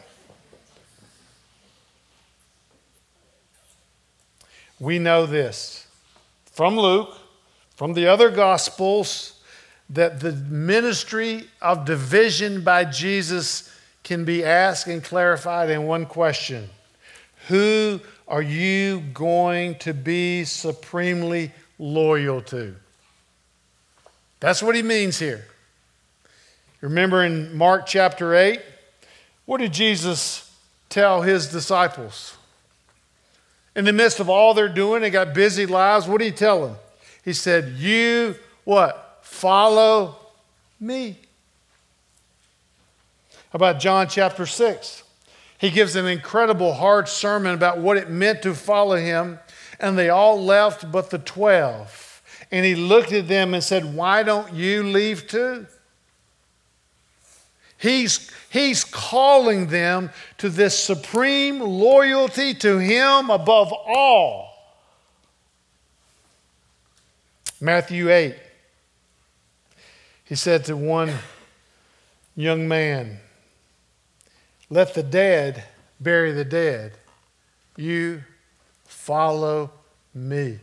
We 4.80 4.98
know 4.98 5.26
this 5.26 5.86
from 6.52 6.78
Luke, 6.78 7.27
from 7.78 7.92
the 7.92 8.08
other 8.08 8.28
Gospels, 8.28 9.40
that 9.88 10.18
the 10.18 10.32
ministry 10.32 11.44
of 11.62 11.84
division 11.84 12.64
by 12.64 12.84
Jesus 12.84 13.72
can 14.02 14.24
be 14.24 14.44
asked 14.44 14.88
and 14.88 15.02
clarified 15.02 15.70
in 15.70 15.84
one 15.84 16.04
question 16.04 16.68
Who 17.46 18.00
are 18.26 18.42
you 18.42 19.00
going 19.14 19.76
to 19.76 19.94
be 19.94 20.44
supremely 20.44 21.52
loyal 21.78 22.40
to. 22.42 22.74
That's 24.40 24.62
what 24.62 24.74
he 24.74 24.82
means 24.82 25.20
here. 25.20 25.44
Remember 26.80 27.24
in 27.24 27.56
Mark 27.56 27.86
chapter 27.86 28.34
8? 28.34 28.60
What 29.46 29.58
did 29.58 29.72
Jesus 29.72 30.52
tell 30.88 31.22
his 31.22 31.48
disciples? 31.48 32.36
In 33.74 33.84
the 33.84 33.92
midst 33.92 34.20
of 34.20 34.28
all 34.28 34.54
they're 34.54 34.68
doing, 34.68 35.02
they 35.02 35.10
got 35.10 35.34
busy 35.34 35.66
lives. 35.66 36.08
What 36.08 36.18
did 36.18 36.26
he 36.26 36.32
tell 36.32 36.66
them? 36.66 36.76
He 37.24 37.32
said, 37.32 37.74
You 37.76 38.36
what? 38.64 39.20
Follow 39.22 40.16
me. 40.80 41.18
How 43.50 43.56
about 43.56 43.80
John 43.80 44.08
chapter 44.08 44.46
6? 44.46 45.02
He 45.58 45.70
gives 45.70 45.96
an 45.96 46.06
incredible 46.06 46.74
hard 46.74 47.08
sermon 47.08 47.54
about 47.54 47.78
what 47.78 47.96
it 47.96 48.10
meant 48.10 48.42
to 48.42 48.54
follow 48.54 48.96
him, 48.96 49.38
and 49.80 49.98
they 49.98 50.08
all 50.08 50.42
left 50.42 50.90
but 50.92 51.10
the 51.10 51.18
12. 51.18 52.22
And 52.50 52.64
he 52.64 52.74
looked 52.74 53.12
at 53.12 53.28
them 53.28 53.54
and 53.54 53.62
said, 53.62 53.94
Why 53.94 54.22
don't 54.22 54.52
you 54.52 54.82
leave 54.82 55.26
too? 55.26 55.66
He's, 57.78 58.28
he's 58.50 58.82
calling 58.82 59.68
them 59.68 60.10
to 60.38 60.48
this 60.48 60.76
supreme 60.76 61.60
loyalty 61.60 62.52
to 62.54 62.78
Him 62.78 63.30
above 63.30 63.72
all. 63.72 64.47
Matthew 67.60 68.10
8, 68.10 68.36
he 70.24 70.34
said 70.34 70.64
to 70.66 70.76
one 70.76 71.12
young 72.36 72.68
man, 72.68 73.18
Let 74.70 74.94
the 74.94 75.02
dead 75.02 75.64
bury 75.98 76.32
the 76.32 76.44
dead. 76.44 76.92
You 77.76 78.22
follow 78.84 79.72
me. 80.14 80.60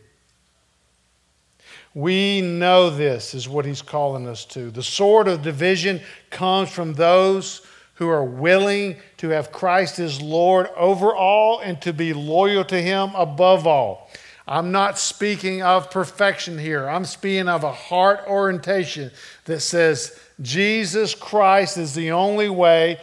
We 1.93 2.41
know 2.41 2.89
this 2.89 3.34
is 3.34 3.47
what 3.47 3.65
he's 3.65 3.81
calling 3.81 4.27
us 4.27 4.45
to. 4.45 4.69
The 4.69 4.84
sword 4.84 5.27
of 5.27 5.41
division 5.41 6.01
comes 6.29 6.69
from 6.69 6.93
those 6.93 7.62
who 7.95 8.10
are 8.10 8.23
willing 8.23 8.97
to 9.17 9.29
have 9.29 9.51
Christ 9.51 9.99
as 9.99 10.21
Lord 10.21 10.67
over 10.75 11.15
all 11.15 11.60
and 11.60 11.81
to 11.81 11.93
be 11.93 12.13
loyal 12.13 12.65
to 12.65 12.81
him 12.81 13.15
above 13.15 13.65
all. 13.65 14.10
I'm 14.47 14.71
not 14.71 14.99
speaking 14.99 15.63
of 15.63 15.89
perfection 15.89 16.60
here. 16.60 16.88
I'm 16.88 17.05
speaking 17.05 17.47
of 17.47 17.63
a 17.63 17.71
heart 17.71 18.21
orientation 18.27 19.12
that 19.45 19.62
says 19.62 20.19
Jesus 20.41 21.15
Christ 21.15 21.77
is 21.77 21.95
the 21.95 22.12
only 22.12 22.49
way. 22.49 22.99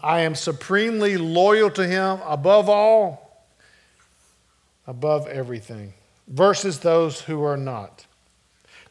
I 0.00 0.20
am 0.20 0.34
supremely 0.34 1.16
loyal 1.16 1.70
to 1.70 1.86
him 1.86 2.20
above 2.24 2.68
all, 2.68 3.44
above 4.86 5.26
everything, 5.26 5.94
versus 6.28 6.80
those 6.80 7.22
who 7.22 7.42
are 7.42 7.56
not. 7.56 8.06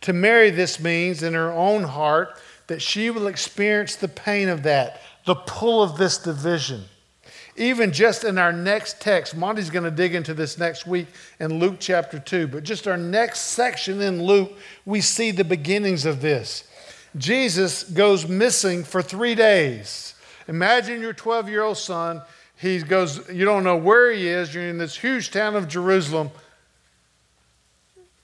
To 0.01 0.13
Mary, 0.13 0.49
this 0.49 0.79
means 0.79 1.23
in 1.23 1.33
her 1.33 1.51
own 1.51 1.83
heart 1.83 2.39
that 2.67 2.81
she 2.81 3.09
will 3.09 3.27
experience 3.27 3.95
the 3.95 4.07
pain 4.07 4.49
of 4.49 4.63
that, 4.63 5.01
the 5.25 5.35
pull 5.35 5.81
of 5.81 5.97
this 5.97 6.17
division. 6.17 6.83
Even 7.57 7.91
just 7.91 8.23
in 8.23 8.37
our 8.37 8.53
next 8.53 9.01
text, 9.01 9.35
Monty's 9.35 9.71
going 9.71 9.83
to 9.83 9.91
dig 9.91 10.13
into 10.13 10.35
this 10.35 10.59
next 10.59 10.85
week 10.85 11.07
in 11.39 11.59
Luke 11.59 11.77
chapter 11.79 12.19
2, 12.19 12.47
but 12.47 12.63
just 12.63 12.87
our 12.87 12.97
next 12.97 13.39
section 13.39 13.99
in 13.99 14.23
Luke, 14.23 14.53
we 14.85 15.01
see 15.01 15.31
the 15.31 15.43
beginnings 15.43 16.05
of 16.05 16.21
this. 16.21 16.65
Jesus 17.17 17.83
goes 17.83 18.27
missing 18.27 18.83
for 18.83 19.01
three 19.01 19.33
days. 19.33 20.13
Imagine 20.47 21.01
your 21.01 21.13
12 21.13 21.49
year 21.49 21.63
old 21.63 21.77
son. 21.77 22.21
He 22.55 22.79
goes, 22.79 23.27
you 23.31 23.45
don't 23.45 23.63
know 23.63 23.77
where 23.77 24.11
he 24.11 24.27
is. 24.27 24.53
You're 24.53 24.67
in 24.67 24.77
this 24.77 24.95
huge 24.95 25.31
town 25.31 25.55
of 25.55 25.67
Jerusalem. 25.67 26.31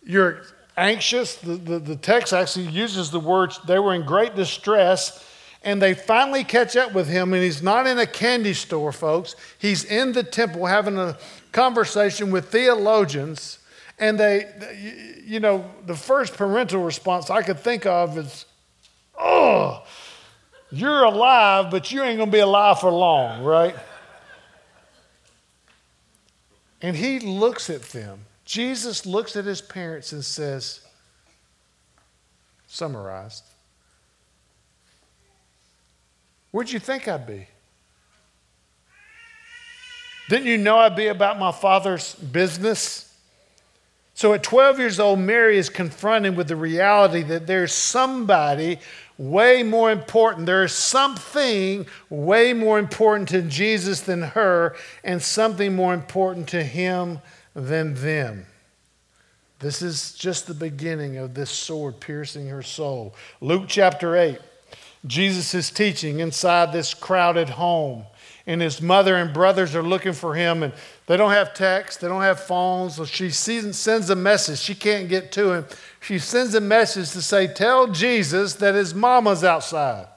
You're 0.03 0.43
anxious. 0.77 1.35
The, 1.35 1.55
the, 1.55 1.79
the, 1.79 1.95
text 1.95 2.33
actually 2.33 2.67
uses 2.67 3.11
the 3.11 3.19
words, 3.19 3.59
they 3.65 3.79
were 3.79 3.93
in 3.93 4.05
great 4.05 4.35
distress, 4.35 5.27
and 5.63 5.81
they 5.81 5.93
finally 5.93 6.43
catch 6.43 6.75
up 6.75 6.93
with 6.93 7.07
him, 7.07 7.33
and 7.33 7.41
he's 7.41 7.61
not 7.61 7.87
in 7.87 7.97
a 7.99 8.05
candy 8.05 8.53
store, 8.53 8.91
folks. 8.91 9.35
He's 9.57 9.83
in 9.85 10.11
the 10.11 10.23
temple 10.23 10.65
having 10.65 10.97
a 10.97 11.17
conversation 11.51 12.31
with 12.31 12.49
theologians, 12.49 13.59
and 13.99 14.19
they, 14.19 15.21
you 15.25 15.39
know, 15.39 15.69
the 15.85 15.95
first 15.95 16.33
parental 16.35 16.83
response 16.83 17.29
I 17.29 17.41
could 17.41 17.59
think 17.59 17.85
of 17.85 18.17
is, 18.17 18.45
oh, 19.17 19.85
you're 20.71 21.03
alive, 21.03 21.71
but 21.71 21.91
you 21.91 22.03
ain't 22.03 22.19
to 22.19 22.25
be 22.25 22.39
alive 22.39 22.79
for 22.79 22.91
long, 22.91 23.43
right? 23.43 23.75
And 26.81 26.97
he 26.97 27.19
looks 27.19 27.69
at 27.69 27.81
them 27.83 28.19
Jesus 28.45 29.05
looks 29.05 29.35
at 29.35 29.45
his 29.45 29.61
parents 29.61 30.11
and 30.11 30.23
says, 30.23 30.81
summarized, 32.67 33.43
Where'd 36.53 36.71
you 36.71 36.77
think 36.77 37.07
I'd 37.07 37.25
be? 37.25 37.47
Didn't 40.29 40.45
you 40.45 40.59
know 40.59 40.77
I'd 40.77 40.95
be 40.95 41.07
about 41.07 41.39
my 41.39 41.51
father's 41.51 42.13
business? 42.13 43.11
So 44.13 44.33
at 44.33 44.43
12 44.43 44.77
years 44.77 44.99
old, 44.99 45.17
Mary 45.17 45.57
is 45.57 45.67
confronted 45.67 46.37
with 46.37 46.47
the 46.47 46.55
reality 46.55 47.23
that 47.23 47.47
there's 47.47 47.73
somebody 47.73 48.77
way 49.17 49.63
more 49.63 49.91
important. 49.91 50.45
There 50.45 50.63
is 50.63 50.73
something 50.73 51.87
way 52.11 52.53
more 52.53 52.77
important 52.77 53.29
to 53.29 53.41
Jesus 53.41 54.01
than 54.01 54.21
her, 54.21 54.75
and 55.03 55.23
something 55.23 55.75
more 55.75 55.95
important 55.95 56.49
to 56.49 56.63
him 56.63 57.17
than 57.55 57.95
them. 57.95 58.45
This 59.57 59.81
is 59.81 60.13
just 60.13 60.45
the 60.45 60.53
beginning 60.53 61.17
of 61.17 61.33
this 61.33 61.49
sword 61.49 61.99
piercing 61.99 62.49
her 62.49 62.61
soul. 62.61 63.15
Luke 63.41 63.63
chapter 63.67 64.15
8. 64.15 64.37
Jesus 65.05 65.53
is 65.53 65.69
teaching 65.69 66.19
inside 66.19 66.71
this 66.71 66.93
crowded 66.93 67.49
home, 67.49 68.05
and 68.47 68.61
his 68.61 68.81
mother 68.81 69.15
and 69.15 69.33
brothers 69.33 69.75
are 69.75 69.83
looking 69.83 70.13
for 70.13 70.33
him, 70.33 70.63
and 70.63 70.73
they 71.07 71.17
don't 71.17 71.31
have 71.31 71.53
text, 71.53 72.01
they 72.01 72.07
don't 72.07 72.21
have 72.21 72.39
phones. 72.39 72.95
So 72.95 73.05
she 73.05 73.29
sends 73.29 74.09
a 74.09 74.15
message. 74.15 74.59
She 74.59 74.75
can't 74.75 75.09
get 75.09 75.31
to 75.33 75.51
him. 75.51 75.65
She 75.99 76.19
sends 76.19 76.55
a 76.55 76.61
message 76.61 77.11
to 77.11 77.21
say, 77.21 77.47
Tell 77.47 77.87
Jesus 77.87 78.53
that 78.55 78.75
his 78.75 78.93
mama's 78.93 79.43
outside. 79.43 80.07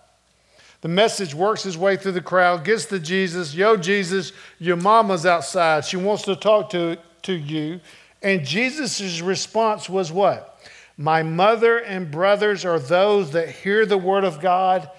The 0.83 0.88
message 0.88 1.35
works 1.35 1.66
its 1.66 1.77
way 1.77 1.96
through 1.96 2.12
the 2.12 2.20
crowd, 2.20 2.64
gets 2.64 2.85
to 2.87 3.01
Jesus. 3.01 3.55
Yo, 3.55 3.77
Jesus, 3.77 4.33
your 4.61 4.77
mama's 4.77 5.27
outside. 5.27 5.85
She 5.85 5.96
wants 5.96 6.22
to 6.25 6.37
talk 6.37 6.70
to, 6.70 6.99
to 7.22 7.33
you. 7.33 7.81
And 8.22 8.46
Jesus' 8.46 9.20
response 9.20 9.88
was 9.88 10.12
what? 10.12 10.56
My 10.97 11.23
mother 11.23 11.79
and 11.79 12.11
brothers 12.11 12.65
are 12.65 12.79
those 12.79 13.33
that 13.33 13.51
hear 13.51 13.85
the 13.85 13.99
word 13.99 14.25
of 14.25 14.41
God 14.41 14.91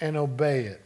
and 0.00 0.16
obey 0.16 0.64
it. 0.64 0.82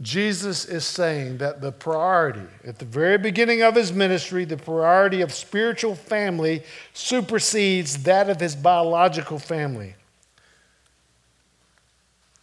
Jesus 0.00 0.64
is 0.64 0.84
saying 0.84 1.38
that 1.38 1.60
the 1.60 1.72
priority, 1.72 2.46
at 2.64 2.78
the 2.78 2.84
very 2.84 3.18
beginning 3.18 3.62
of 3.62 3.74
his 3.74 3.92
ministry, 3.92 4.44
the 4.44 4.56
priority 4.56 5.22
of 5.22 5.32
spiritual 5.32 5.96
family 5.96 6.62
supersedes 6.92 8.04
that 8.04 8.30
of 8.30 8.38
his 8.38 8.54
biological 8.54 9.40
family. 9.40 9.96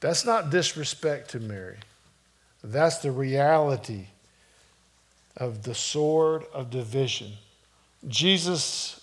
That's 0.02 0.26
not 0.26 0.50
disrespect 0.50 1.32
to 1.32 1.40
Mary, 1.40 1.78
that's 2.62 2.98
the 2.98 3.12
reality 3.12 4.08
of 5.38 5.64
the 5.64 5.76
sword 5.76 6.44
of 6.54 6.70
division. 6.70 7.32
Jesus 8.08 9.00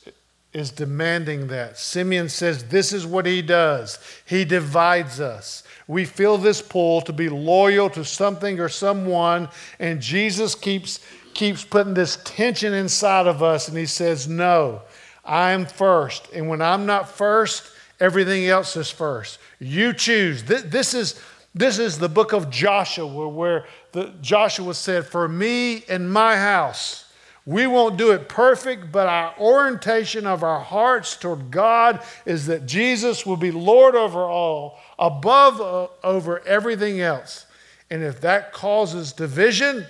is 0.52 0.70
demanding 0.70 1.48
that. 1.48 1.78
Simeon 1.78 2.28
says 2.28 2.64
this 2.64 2.92
is 2.92 3.06
what 3.06 3.24
he 3.24 3.40
does. 3.40 3.98
He 4.26 4.44
divides 4.44 5.20
us. 5.20 5.62
We 5.86 6.04
feel 6.04 6.38
this 6.38 6.60
pull 6.60 7.00
to 7.02 7.12
be 7.12 7.28
loyal 7.28 7.88
to 7.90 8.04
something 8.04 8.60
or 8.60 8.68
someone, 8.68 9.48
and 9.78 10.00
Jesus 10.00 10.54
keeps, 10.54 11.00
keeps 11.34 11.64
putting 11.64 11.94
this 11.94 12.18
tension 12.24 12.74
inside 12.74 13.26
of 13.26 13.42
us, 13.42 13.68
and 13.68 13.76
he 13.76 13.86
says, 13.86 14.28
No, 14.28 14.82
I'm 15.24 15.66
first. 15.66 16.28
And 16.32 16.48
when 16.48 16.60
I'm 16.60 16.86
not 16.86 17.08
first, 17.08 17.70
everything 17.98 18.46
else 18.46 18.76
is 18.76 18.90
first. 18.90 19.38
You 19.58 19.92
choose. 19.92 20.44
This, 20.44 20.62
this 20.62 20.94
is 20.94 21.20
this 21.54 21.78
is 21.78 21.98
the 21.98 22.08
book 22.08 22.32
of 22.32 22.48
Joshua, 22.48 23.28
where 23.28 23.66
the, 23.92 24.12
Joshua 24.22 24.72
said, 24.74 25.06
For 25.06 25.28
me 25.28 25.84
and 25.88 26.10
my 26.10 26.36
house, 26.36 27.04
we 27.44 27.66
won't 27.66 27.96
do 27.96 28.12
it 28.12 28.28
perfect, 28.28 28.92
but 28.92 29.08
our 29.08 29.34
orientation 29.38 30.26
of 30.26 30.44
our 30.44 30.60
hearts 30.60 31.16
toward 31.16 31.50
God 31.50 32.00
is 32.24 32.46
that 32.46 32.66
Jesus 32.66 33.26
will 33.26 33.36
be 33.36 33.50
Lord 33.50 33.96
over 33.96 34.20
all, 34.20 34.78
above 34.98 35.60
uh, 35.60 35.88
over 36.04 36.40
everything 36.46 37.00
else. 37.00 37.46
And 37.90 38.02
if 38.02 38.20
that 38.20 38.52
causes 38.52 39.12
division, 39.12 39.86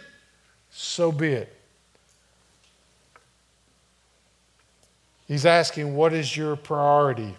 so 0.71 1.13
be 1.13 1.29
it. 1.29 1.57
He's 5.29 5.45
asking, 5.45 5.95
What 5.95 6.15
is 6.15 6.35
your 6.35 6.57
priority? 6.57 7.37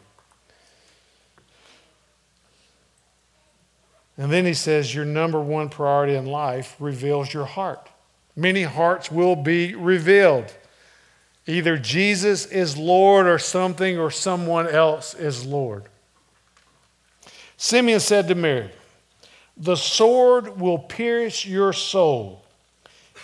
And 4.15 4.31
then 4.31 4.45
he 4.45 4.53
says, 4.53 4.93
Your 4.93 5.05
number 5.05 5.41
one 5.41 5.69
priority 5.69 6.13
in 6.13 6.27
life 6.27 6.75
reveals 6.79 7.33
your 7.33 7.45
heart. 7.45 7.89
Many 8.35 8.63
hearts 8.63 9.11
will 9.11 9.35
be 9.35 9.75
revealed. 9.75 10.53
Either 11.45 11.77
Jesus 11.77 12.45
is 12.45 12.77
Lord 12.77 13.27
or 13.27 13.37
something 13.37 13.99
or 13.99 14.09
someone 14.09 14.67
else 14.67 15.13
is 15.13 15.45
Lord. 15.45 15.83
Simeon 17.57 17.99
said 17.99 18.27
to 18.27 18.35
Mary, 18.35 18.69
The 19.57 19.75
sword 19.75 20.59
will 20.59 20.79
pierce 20.79 21.45
your 21.45 21.73
soul. 21.73 22.43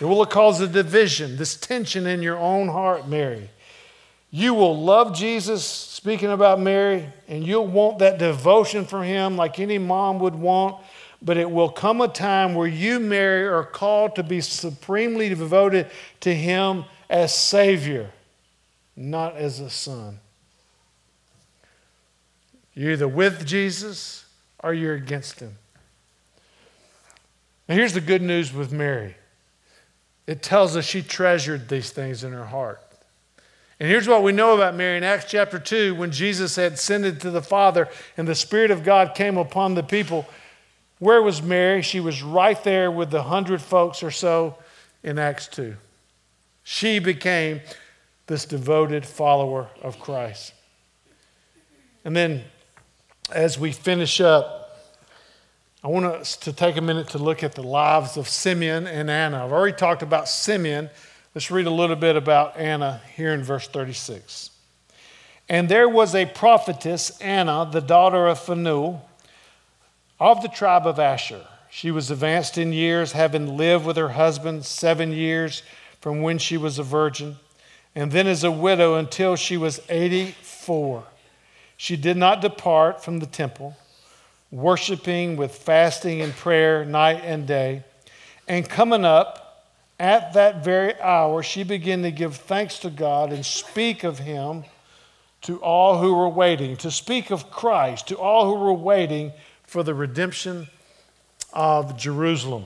It 0.00 0.04
will 0.04 0.24
cause 0.26 0.60
a 0.60 0.68
division, 0.68 1.36
this 1.36 1.56
tension 1.56 2.06
in 2.06 2.22
your 2.22 2.38
own 2.38 2.68
heart, 2.68 3.06
Mary. 3.06 3.50
You 4.30 4.54
will 4.54 4.80
love 4.80 5.14
Jesus, 5.14 5.64
speaking 5.64 6.30
about 6.30 6.60
Mary, 6.60 7.06
and 7.26 7.44
you'll 7.44 7.66
want 7.66 7.98
that 7.98 8.18
devotion 8.18 8.84
for 8.84 9.02
him 9.02 9.36
like 9.36 9.58
any 9.58 9.76
mom 9.76 10.20
would 10.20 10.36
want. 10.36 10.82
But 11.22 11.36
it 11.36 11.50
will 11.50 11.68
come 11.68 12.00
a 12.00 12.08
time 12.08 12.54
where 12.54 12.66
you, 12.66 12.98
Mary, 12.98 13.46
are 13.46 13.64
called 13.64 14.16
to 14.16 14.22
be 14.22 14.40
supremely 14.40 15.28
devoted 15.28 15.90
to 16.20 16.34
him 16.34 16.84
as 17.10 17.34
Savior, 17.34 18.10
not 18.96 19.36
as 19.36 19.60
a 19.60 19.68
son. 19.68 20.20
You're 22.74 22.92
either 22.92 23.08
with 23.08 23.44
Jesus 23.44 24.24
or 24.62 24.72
you're 24.72 24.94
against 24.94 25.40
him. 25.40 25.56
Now, 27.68 27.74
here's 27.74 27.92
the 27.92 28.00
good 28.00 28.22
news 28.22 28.52
with 28.52 28.72
Mary 28.72 29.16
it 30.26 30.42
tells 30.42 30.76
us 30.76 30.84
she 30.84 31.02
treasured 31.02 31.68
these 31.68 31.90
things 31.90 32.22
in 32.22 32.32
her 32.32 32.46
heart. 32.46 32.80
And 33.80 33.88
here's 33.88 34.06
what 34.06 34.22
we 34.22 34.30
know 34.30 34.54
about 34.54 34.76
Mary 34.76 34.96
in 34.96 35.02
Acts 35.02 35.24
chapter 35.28 35.58
2 35.58 35.94
when 35.94 36.12
Jesus 36.12 36.56
had 36.56 36.74
ascended 36.74 37.20
to 37.22 37.30
the 37.30 37.42
Father 37.42 37.88
and 38.16 38.28
the 38.28 38.34
Spirit 38.34 38.70
of 38.70 38.84
God 38.84 39.14
came 39.14 39.36
upon 39.36 39.74
the 39.74 39.82
people. 39.82 40.28
Where 41.00 41.22
was 41.22 41.42
Mary? 41.42 41.80
She 41.82 41.98
was 41.98 42.22
right 42.22 42.62
there 42.62 42.90
with 42.90 43.10
the 43.10 43.22
hundred 43.22 43.62
folks 43.62 44.02
or 44.02 44.10
so 44.10 44.56
in 45.02 45.18
Acts 45.18 45.48
2. 45.48 45.74
She 46.62 46.98
became 46.98 47.62
this 48.26 48.44
devoted 48.44 49.04
follower 49.04 49.68
of 49.82 49.98
Christ. 49.98 50.52
And 52.04 52.14
then 52.14 52.44
as 53.32 53.58
we 53.58 53.72
finish 53.72 54.20
up, 54.20 54.60
I 55.82 55.88
want 55.88 56.04
us 56.04 56.36
to 56.36 56.52
take 56.52 56.76
a 56.76 56.82
minute 56.82 57.08
to 57.08 57.18
look 57.18 57.42
at 57.42 57.54
the 57.54 57.62
lives 57.62 58.18
of 58.18 58.28
Simeon 58.28 58.86
and 58.86 59.10
Anna. 59.10 59.42
I've 59.42 59.52
already 59.52 59.76
talked 59.76 60.02
about 60.02 60.28
Simeon. 60.28 60.90
Let's 61.34 61.50
read 61.50 61.66
a 61.66 61.70
little 61.70 61.96
bit 61.96 62.16
about 62.16 62.58
Anna 62.58 63.00
here 63.16 63.32
in 63.32 63.42
verse 63.42 63.66
36. 63.66 64.50
And 65.48 65.68
there 65.68 65.88
was 65.88 66.14
a 66.14 66.26
prophetess, 66.26 67.18
Anna, 67.20 67.66
the 67.72 67.80
daughter 67.80 68.26
of 68.26 68.38
Phanuel, 68.38 69.08
of 70.20 70.42
the 70.42 70.48
tribe 70.48 70.86
of 70.86 70.98
Asher. 70.98 71.46
She 71.70 71.90
was 71.90 72.10
advanced 72.10 72.58
in 72.58 72.72
years, 72.72 73.12
having 73.12 73.56
lived 73.56 73.86
with 73.86 73.96
her 73.96 74.10
husband 74.10 74.66
seven 74.66 75.12
years 75.12 75.62
from 76.00 76.20
when 76.20 76.38
she 76.38 76.56
was 76.56 76.78
a 76.78 76.82
virgin, 76.82 77.36
and 77.94 78.12
then 78.12 78.26
as 78.26 78.44
a 78.44 78.50
widow 78.50 78.96
until 78.96 79.34
she 79.34 79.56
was 79.56 79.80
84. 79.88 81.04
She 81.76 81.96
did 81.96 82.16
not 82.16 82.42
depart 82.42 83.02
from 83.02 83.20
the 83.20 83.26
temple, 83.26 83.76
worshiping 84.50 85.36
with 85.36 85.54
fasting 85.54 86.20
and 86.20 86.34
prayer 86.34 86.84
night 86.84 87.22
and 87.24 87.46
day. 87.46 87.84
And 88.46 88.68
coming 88.68 89.04
up 89.04 89.64
at 89.98 90.34
that 90.34 90.62
very 90.62 91.00
hour, 91.00 91.42
she 91.42 91.62
began 91.62 92.02
to 92.02 92.10
give 92.10 92.36
thanks 92.36 92.78
to 92.80 92.90
God 92.90 93.32
and 93.32 93.46
speak 93.46 94.04
of 94.04 94.18
Him 94.18 94.64
to 95.42 95.58
all 95.62 95.98
who 95.98 96.14
were 96.14 96.28
waiting, 96.28 96.76
to 96.78 96.90
speak 96.90 97.30
of 97.30 97.50
Christ 97.50 98.08
to 98.08 98.18
all 98.18 98.44
who 98.46 98.62
were 98.62 98.74
waiting 98.74 99.32
for 99.70 99.84
the 99.84 99.94
redemption 99.94 100.66
of 101.52 101.96
Jerusalem. 101.96 102.64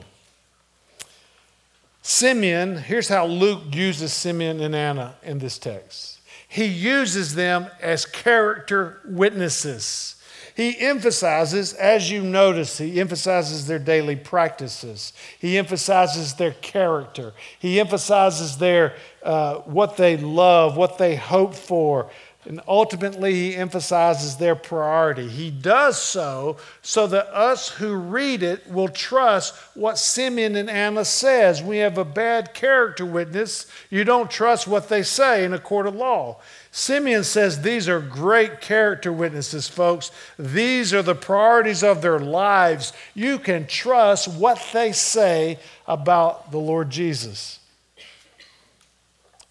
Simeon, 2.01 2.77
here's 2.77 3.09
how 3.09 3.27
Luke 3.27 3.61
uses 3.75 4.11
Simeon 4.11 4.59
and 4.59 4.75
Anna 4.75 5.13
in 5.21 5.37
this 5.37 5.59
text 5.59 6.19
he 6.47 6.65
uses 6.65 7.35
them 7.35 7.67
as 7.81 8.05
character 8.05 9.01
witnesses. 9.05 10.15
He 10.55 10.79
emphasizes, 10.79 11.73
as 11.73 12.09
you 12.09 12.23
notice, 12.23 12.77
he 12.77 13.01
emphasizes 13.01 13.67
their 13.67 13.77
daily 13.77 14.15
practices. 14.15 15.11
He 15.37 15.57
emphasizes 15.57 16.35
their 16.35 16.53
character. 16.53 17.33
He 17.59 17.77
emphasizes 17.77 18.57
their 18.57 18.95
uh, 19.21 19.55
what 19.65 19.97
they 19.97 20.15
love, 20.15 20.77
what 20.77 20.97
they 20.97 21.17
hope 21.17 21.53
for, 21.53 22.09
and 22.45 22.61
ultimately, 22.67 23.33
he 23.33 23.55
emphasizes 23.55 24.37
their 24.37 24.55
priority. 24.55 25.27
He 25.27 25.49
does 25.49 25.99
so 25.99 26.57
so 26.83 27.07
that 27.07 27.27
us 27.35 27.69
who 27.69 27.95
read 27.95 28.43
it 28.43 28.69
will 28.69 28.87
trust 28.87 29.55
what 29.73 29.97
Simeon 29.97 30.55
and 30.55 30.69
Anna 30.69 31.05
says. 31.05 31.63
We 31.63 31.77
have 31.79 31.97
a 31.97 32.05
bad 32.05 32.53
character 32.53 33.05
witness. 33.05 33.65
You 33.89 34.03
don't 34.03 34.29
trust 34.29 34.67
what 34.67 34.89
they 34.89 35.01
say 35.01 35.43
in 35.43 35.53
a 35.53 35.59
court 35.59 35.87
of 35.87 35.95
law. 35.95 36.39
Simeon 36.71 37.23
says 37.23 37.61
these 37.61 37.89
are 37.89 37.99
great 37.99 38.61
character 38.61 39.11
witnesses, 39.11 39.67
folks. 39.67 40.11
These 40.37 40.93
are 40.93 41.01
the 41.01 41.15
priorities 41.15 41.83
of 41.83 42.03
their 42.03 42.19
lives. 42.19 42.93
You 43.15 43.39
can 43.39 43.65
trust 43.65 44.27
what 44.27 44.63
they 44.71 44.91
say 44.91 45.57
about 45.87 46.51
the 46.51 46.59
Lord 46.59 46.91
Jesus. 46.91 47.59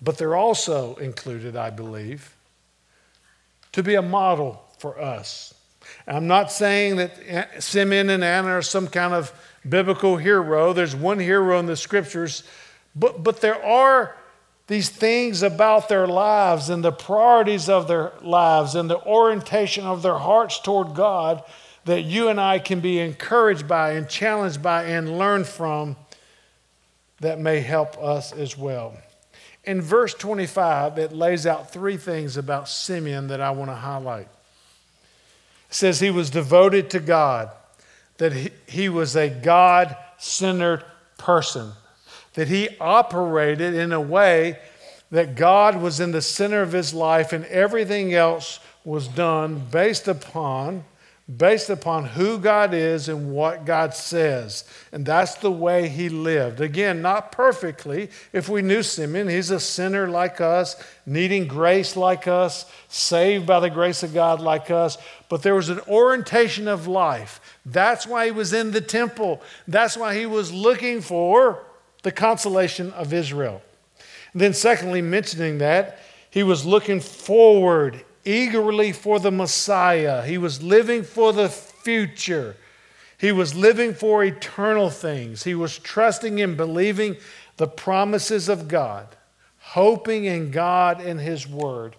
But 0.00 0.16
they're 0.18 0.36
also 0.36 0.94
included, 0.96 1.56
I 1.56 1.70
believe 1.70 2.33
to 3.74 3.82
be 3.82 3.96
a 3.96 4.02
model 4.02 4.64
for 4.78 5.00
us. 5.00 5.52
I'm 6.06 6.28
not 6.28 6.52
saying 6.52 6.96
that 6.96 7.62
Simeon 7.62 8.08
and 8.08 8.22
Anna 8.22 8.50
are 8.50 8.62
some 8.62 8.86
kind 8.86 9.12
of 9.12 9.32
biblical 9.68 10.16
hero. 10.16 10.72
There's 10.72 10.94
one 10.94 11.18
hero 11.18 11.58
in 11.58 11.66
the 11.66 11.76
scriptures, 11.76 12.44
but, 12.94 13.24
but 13.24 13.40
there 13.40 13.62
are 13.64 14.14
these 14.68 14.88
things 14.88 15.42
about 15.42 15.88
their 15.88 16.06
lives 16.06 16.70
and 16.70 16.84
the 16.84 16.92
priorities 16.92 17.68
of 17.68 17.88
their 17.88 18.12
lives 18.22 18.76
and 18.76 18.88
the 18.88 19.04
orientation 19.04 19.84
of 19.84 20.02
their 20.02 20.18
hearts 20.18 20.60
toward 20.60 20.94
God 20.94 21.42
that 21.84 22.02
you 22.02 22.28
and 22.28 22.40
I 22.40 22.60
can 22.60 22.78
be 22.78 23.00
encouraged 23.00 23.66
by 23.66 23.92
and 23.92 24.08
challenged 24.08 24.62
by 24.62 24.84
and 24.84 25.18
learn 25.18 25.42
from 25.42 25.96
that 27.20 27.40
may 27.40 27.60
help 27.60 27.98
us 27.98 28.32
as 28.32 28.56
well. 28.56 28.96
In 29.66 29.80
verse 29.80 30.14
25, 30.14 30.98
it 30.98 31.12
lays 31.12 31.46
out 31.46 31.72
three 31.72 31.96
things 31.96 32.36
about 32.36 32.68
Simeon 32.68 33.28
that 33.28 33.40
I 33.40 33.50
want 33.50 33.70
to 33.70 33.74
highlight. 33.74 34.28
It 35.68 35.74
says 35.74 36.00
he 36.00 36.10
was 36.10 36.30
devoted 36.30 36.90
to 36.90 37.00
God, 37.00 37.50
that 38.18 38.32
he, 38.32 38.50
he 38.66 38.88
was 38.88 39.16
a 39.16 39.28
God 39.28 39.96
centered 40.18 40.84
person, 41.18 41.72
that 42.34 42.48
he 42.48 42.68
operated 42.78 43.74
in 43.74 43.92
a 43.92 44.00
way 44.00 44.58
that 45.10 45.36
God 45.36 45.80
was 45.80 46.00
in 46.00 46.12
the 46.12 46.22
center 46.22 46.60
of 46.62 46.72
his 46.72 46.92
life 46.92 47.32
and 47.32 47.44
everything 47.46 48.12
else 48.12 48.60
was 48.84 49.08
done 49.08 49.62
based 49.70 50.08
upon 50.08 50.84
based 51.26 51.70
upon 51.70 52.04
who 52.04 52.38
God 52.38 52.74
is 52.74 53.08
and 53.08 53.32
what 53.32 53.64
God 53.64 53.94
says. 53.94 54.64
And 54.92 55.06
that's 55.06 55.36
the 55.36 55.50
way 55.50 55.88
he 55.88 56.10
lived. 56.10 56.60
Again, 56.60 57.00
not 57.00 57.32
perfectly. 57.32 58.10
If 58.32 58.50
we 58.50 58.60
knew 58.60 58.82
Simeon, 58.82 59.28
he's 59.28 59.50
a 59.50 59.58
sinner 59.58 60.06
like 60.06 60.42
us, 60.42 60.76
needing 61.06 61.48
grace 61.48 61.96
like 61.96 62.28
us, 62.28 62.70
saved 62.88 63.46
by 63.46 63.60
the 63.60 63.70
grace 63.70 64.02
of 64.02 64.12
God 64.12 64.40
like 64.40 64.70
us. 64.70 64.98
But 65.30 65.42
there 65.42 65.54
was 65.54 65.70
an 65.70 65.80
orientation 65.88 66.68
of 66.68 66.86
life. 66.86 67.40
That's 67.64 68.06
why 68.06 68.26
he 68.26 68.30
was 68.30 68.52
in 68.52 68.72
the 68.72 68.82
temple. 68.82 69.40
That's 69.66 69.96
why 69.96 70.14
he 70.14 70.26
was 70.26 70.52
looking 70.52 71.00
for 71.00 71.64
the 72.02 72.12
consolation 72.12 72.92
of 72.92 73.14
Israel. 73.14 73.62
And 74.34 74.42
then, 74.42 74.52
secondly, 74.52 75.00
mentioning 75.00 75.56
that, 75.58 76.00
he 76.28 76.42
was 76.42 76.66
looking 76.66 77.00
forward 77.00 78.04
eagerly 78.24 78.92
for 78.92 79.18
the 79.18 79.30
Messiah. 79.30 80.24
He 80.24 80.38
was 80.38 80.62
living 80.62 81.02
for 81.02 81.32
the 81.32 81.48
future. 81.48 82.56
He 83.18 83.32
was 83.32 83.54
living 83.54 83.94
for 83.94 84.24
eternal 84.24 84.90
things. 84.90 85.44
He 85.44 85.54
was 85.54 85.78
trusting 85.78 86.40
and 86.40 86.56
believing 86.56 87.16
the 87.56 87.68
promises 87.68 88.48
of 88.48 88.68
God, 88.68 89.08
hoping 89.58 90.24
in 90.24 90.50
God 90.50 91.00
and 91.00 91.20
His 91.20 91.46
Word. 91.46 91.96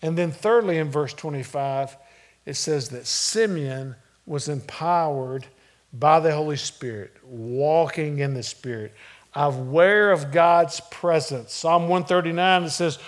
And 0.00 0.18
then, 0.18 0.32
thirdly, 0.32 0.78
in 0.78 0.90
verse 0.90 1.14
25, 1.14 1.96
it 2.44 2.54
says 2.54 2.88
that 2.88 3.06
Simeon 3.06 3.94
was 4.26 4.48
empowered 4.48 5.46
by 5.92 6.20
the 6.20 6.34
Holy 6.34 6.56
Spirit, 6.56 7.12
walking 7.24 8.18
in 8.18 8.34
the 8.34 8.42
Spirit, 8.42 8.92
aware 9.34 10.10
of 10.10 10.32
God's 10.32 10.80
presence. 10.90 11.52
Psalm 11.52 11.82
139 11.82 12.64
it 12.64 12.70
says, 12.70 12.98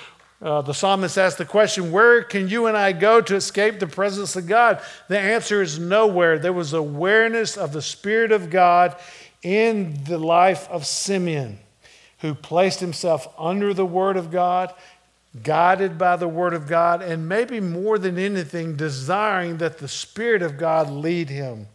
uh, 0.44 0.60
the 0.60 0.74
psalmist 0.74 1.16
asked 1.16 1.38
the 1.38 1.46
question, 1.46 1.90
Where 1.90 2.22
can 2.22 2.48
you 2.48 2.66
and 2.66 2.76
I 2.76 2.92
go 2.92 3.22
to 3.22 3.34
escape 3.34 3.80
the 3.80 3.86
presence 3.86 4.36
of 4.36 4.46
God? 4.46 4.82
The 5.08 5.18
answer 5.18 5.62
is 5.62 5.78
nowhere. 5.78 6.38
There 6.38 6.52
was 6.52 6.74
awareness 6.74 7.56
of 7.56 7.72
the 7.72 7.80
Spirit 7.80 8.30
of 8.30 8.50
God 8.50 8.94
in 9.42 10.04
the 10.04 10.18
life 10.18 10.68
of 10.68 10.86
Simeon, 10.86 11.60
who 12.18 12.34
placed 12.34 12.80
himself 12.80 13.26
under 13.38 13.72
the 13.72 13.86
Word 13.86 14.18
of 14.18 14.30
God, 14.30 14.74
guided 15.42 15.96
by 15.96 16.16
the 16.16 16.28
Word 16.28 16.52
of 16.52 16.68
God, 16.68 17.00
and 17.00 17.26
maybe 17.26 17.58
more 17.58 17.98
than 17.98 18.18
anything, 18.18 18.76
desiring 18.76 19.56
that 19.58 19.78
the 19.78 19.88
Spirit 19.88 20.42
of 20.42 20.58
God 20.58 20.90
lead 20.90 21.30
him. 21.30 21.68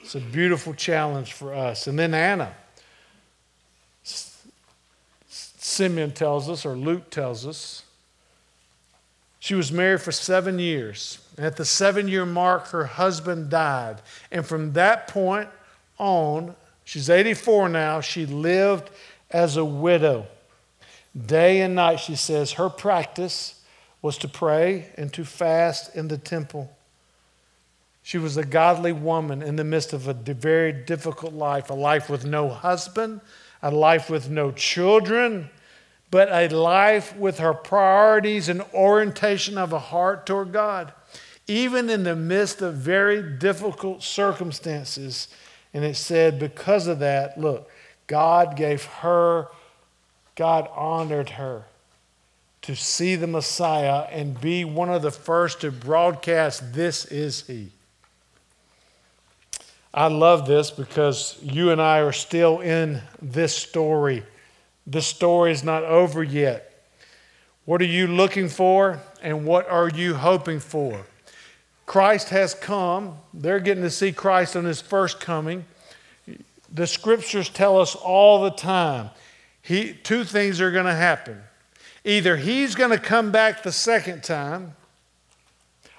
It's 0.00 0.14
a 0.14 0.20
beautiful 0.20 0.72
challenge 0.72 1.34
for 1.34 1.52
us. 1.52 1.86
And 1.86 1.98
then 1.98 2.14
Anna. 2.14 2.54
Simeon 5.72 6.12
tells 6.12 6.48
us, 6.48 6.64
or 6.66 6.76
Luke 6.76 7.10
tells 7.10 7.46
us, 7.46 7.84
She 9.38 9.54
was 9.54 9.72
married 9.72 10.02
for 10.02 10.12
seven 10.12 10.58
years. 10.58 11.18
And 11.36 11.46
at 11.46 11.56
the 11.56 11.64
seven 11.64 12.08
year 12.08 12.26
mark, 12.26 12.68
her 12.68 12.84
husband 12.84 13.50
died. 13.50 14.02
And 14.30 14.46
from 14.46 14.74
that 14.74 15.08
point 15.08 15.48
on, 15.98 16.54
she's 16.84 17.08
84 17.08 17.70
now, 17.70 18.00
she 18.00 18.26
lived 18.26 18.90
as 19.30 19.56
a 19.56 19.64
widow. 19.64 20.26
Day 21.26 21.60
and 21.60 21.74
night, 21.74 22.00
she 22.00 22.16
says, 22.16 22.52
her 22.52 22.68
practice 22.68 23.62
was 24.00 24.18
to 24.18 24.28
pray 24.28 24.90
and 24.96 25.12
to 25.12 25.24
fast 25.24 25.94
in 25.94 26.08
the 26.08 26.18
temple. 26.18 26.74
She 28.02 28.18
was 28.18 28.36
a 28.36 28.44
godly 28.44 28.92
woman 28.92 29.42
in 29.42 29.56
the 29.56 29.64
midst 29.64 29.92
of 29.92 30.08
a 30.08 30.14
very 30.14 30.72
difficult 30.72 31.32
life, 31.32 31.70
a 31.70 31.74
life 31.74 32.10
with 32.10 32.26
no 32.26 32.48
husband, 32.48 33.20
a 33.62 33.70
life 33.70 34.10
with 34.10 34.28
no 34.28 34.50
children, 34.50 35.48
but 36.12 36.28
a 36.30 36.54
life 36.54 37.16
with 37.16 37.38
her 37.38 37.54
priorities 37.54 38.50
and 38.50 38.60
orientation 38.74 39.56
of 39.56 39.72
a 39.72 39.78
heart 39.78 40.26
toward 40.26 40.52
God, 40.52 40.92
even 41.48 41.88
in 41.88 42.04
the 42.04 42.14
midst 42.14 42.60
of 42.60 42.74
very 42.74 43.22
difficult 43.22 44.02
circumstances. 44.02 45.28
And 45.72 45.84
it 45.84 45.96
said, 45.96 46.38
because 46.38 46.86
of 46.86 46.98
that, 46.98 47.40
look, 47.40 47.70
God 48.06 48.56
gave 48.56 48.84
her, 48.84 49.48
God 50.36 50.68
honored 50.76 51.30
her 51.30 51.64
to 52.60 52.76
see 52.76 53.16
the 53.16 53.26
Messiah 53.26 54.06
and 54.10 54.38
be 54.38 54.66
one 54.66 54.90
of 54.90 55.00
the 55.00 55.10
first 55.10 55.62
to 55.62 55.72
broadcast, 55.72 56.74
This 56.74 57.06
is 57.06 57.46
He. 57.46 57.70
I 59.94 60.08
love 60.08 60.46
this 60.46 60.70
because 60.70 61.38
you 61.42 61.70
and 61.70 61.80
I 61.80 62.00
are 62.00 62.12
still 62.12 62.60
in 62.60 63.00
this 63.22 63.56
story. 63.56 64.24
This 64.86 65.06
story 65.06 65.52
is 65.52 65.62
not 65.62 65.84
over 65.84 66.22
yet. 66.22 66.68
What 67.64 67.80
are 67.80 67.86
you 67.86 68.06
looking 68.06 68.48
for 68.48 69.00
and 69.22 69.44
what 69.44 69.68
are 69.68 69.88
you 69.88 70.14
hoping 70.14 70.58
for? 70.58 71.06
Christ 71.86 72.30
has 72.30 72.54
come. 72.54 73.18
They're 73.32 73.60
getting 73.60 73.84
to 73.84 73.90
see 73.90 74.12
Christ 74.12 74.56
on 74.56 74.64
his 74.64 74.80
first 74.80 75.20
coming. 75.20 75.64
The 76.72 76.86
scriptures 76.86 77.48
tell 77.48 77.80
us 77.80 77.94
all 77.94 78.42
the 78.42 78.50
time 78.50 79.10
he, 79.62 79.92
two 79.92 80.24
things 80.24 80.60
are 80.60 80.72
going 80.72 80.86
to 80.86 80.94
happen. 80.94 81.40
Either 82.04 82.36
he's 82.36 82.74
going 82.74 82.90
to 82.90 82.98
come 82.98 83.30
back 83.30 83.62
the 83.62 83.72
second 83.72 84.24
time, 84.24 84.74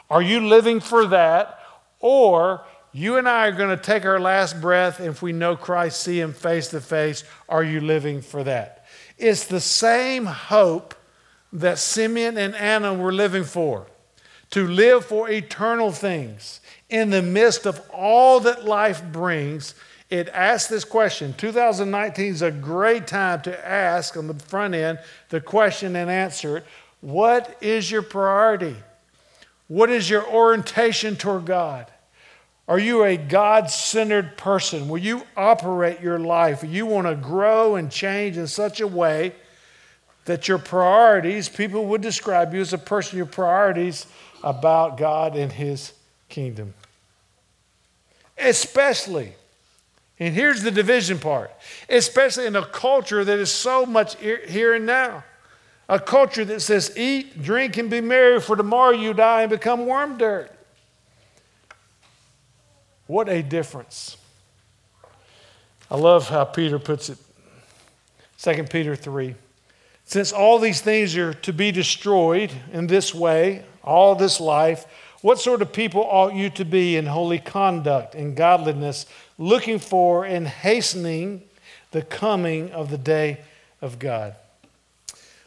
are 0.10 0.22
you 0.22 0.42
living 0.42 0.82
for 0.82 1.06
that? 1.08 1.60
Or 2.02 2.66
you 2.94 3.18
and 3.18 3.28
I 3.28 3.48
are 3.48 3.52
going 3.52 3.76
to 3.76 3.84
take 3.84 4.06
our 4.06 4.20
last 4.20 4.62
breath 4.62 5.00
if 5.00 5.22
we 5.22 5.34
know 5.34 5.56
Christ, 5.56 6.02
see 6.02 6.20
Him 6.20 6.32
face 6.32 6.68
to 6.70 6.80
face. 6.80 7.24
Are 7.50 7.64
you 7.64 7.82
living 7.82 8.22
for 8.22 8.44
that? 8.44 8.86
It's 9.18 9.48
the 9.48 9.60
same 9.60 10.26
hope 10.26 10.94
that 11.52 11.80
Simeon 11.80 12.38
and 12.38 12.56
Anna 12.56 12.94
were 12.94 13.12
living 13.12 13.44
for 13.44 13.88
to 14.52 14.68
live 14.68 15.04
for 15.04 15.30
eternal 15.30 15.92
things 15.92 16.62
in 16.90 17.10
the 17.10 17.24
midst 17.24 17.66
of 17.66 17.82
all 17.92 18.40
that 18.42 18.66
life 18.66 19.04
brings. 19.12 19.74
It 20.12 20.30
asks 20.30 20.70
this 20.70 20.86
question. 20.86 21.34
2019 21.36 22.32
is 22.32 22.44
a 22.44 22.52
great 22.52 23.08
time 23.08 23.42
to 23.42 23.68
ask 23.68 24.16
on 24.16 24.28
the 24.28 24.36
front 24.36 24.76
end 24.76 25.00
the 25.30 25.42
question 25.42 25.96
and 25.96 26.12
answer 26.12 26.58
it. 26.58 26.66
What 27.02 27.58
is 27.62 27.90
your 27.90 28.04
priority? 28.04 28.76
What 29.68 29.90
is 29.90 30.08
your 30.08 30.28
orientation 30.28 31.16
toward 31.16 31.46
God? 31.46 31.92
Are 32.68 32.80
you 32.80 33.04
a 33.04 33.18
God 33.18 33.70
centered 33.70 34.38
person? 34.38 34.88
Will 34.88 35.00
you 35.00 35.24
operate 35.36 36.00
your 36.00 36.20
life? 36.20 36.64
You 36.64 36.86
want 36.86 37.08
to 37.08 37.16
grow 37.16 37.76
and 37.76 37.92
change 37.92 38.38
in 38.38 38.48
such 38.48 38.80
a 38.80 38.88
way 38.88 39.34
that 40.26 40.48
your 40.48 40.58
priorities, 40.58 41.50
people 41.50 41.86
would 41.88 42.02
describe 42.02 42.54
you 42.54 42.62
as 42.62 42.72
a 42.72 42.78
person, 42.78 43.18
your 43.18 43.26
priorities 43.26 44.08
about 44.42 44.98
God 44.98 45.36
and 45.36 45.52
His 45.52 45.92
kingdom. 46.30 46.74
Especially, 48.38 49.34
and 50.20 50.34
here's 50.34 50.64
the 50.64 50.72
division 50.72 51.20
part, 51.20 51.52
especially 51.90 52.46
in 52.46 52.56
a 52.56 52.66
culture 52.66 53.26
that 53.26 53.40
is 53.40 53.52
so 53.52 53.86
much 53.86 54.16
here 54.16 54.74
and 54.74 54.86
now. 54.86 55.24
A 55.90 56.00
culture 56.00 56.46
that 56.46 56.62
says, 56.62 56.98
eat, 56.98 57.44
drink, 57.44 57.76
and 57.76 57.90
be 57.90 58.00
merry, 58.00 58.40
for 58.40 58.56
tomorrow 58.56 58.92
you 58.92 59.14
die 59.14 59.42
and 59.42 59.50
become 59.50 59.86
worm 59.86 60.18
dirt. 60.18 60.50
What 63.14 63.30
a 63.30 63.44
difference. 63.44 64.18
I 65.92 65.98
love 65.98 66.30
how 66.30 66.46
Peter 66.46 66.80
puts 66.80 67.10
it. 67.10 67.20
2 68.40 68.64
Peter 68.64 68.96
3. 68.96 69.36
Since 70.04 70.32
all 70.32 70.58
these 70.58 70.82
things 70.82 71.16
are 71.16 71.36
to 71.36 71.54
be 71.54 71.72
destroyed 71.72 72.52
in 72.72 72.88
this 72.88 73.14
way, 73.14 73.66
all 73.84 74.16
this 74.16 74.42
life, 74.42 74.88
what 75.22 75.38
sort 75.40 75.62
of 75.62 75.72
people 75.72 76.02
ought 76.02 76.34
you 76.34 76.50
to 76.50 76.66
be 76.66 76.98
in 76.98 77.06
holy 77.06 77.38
conduct 77.38 78.16
and 78.16 78.36
godliness, 78.36 79.06
looking 79.38 79.78
for 79.78 80.26
and 80.26 80.48
hastening 80.48 81.44
the 81.92 82.02
coming 82.02 82.72
of 82.72 82.90
the 82.90 82.98
day 82.98 83.42
of 83.80 84.00
God? 84.00 84.34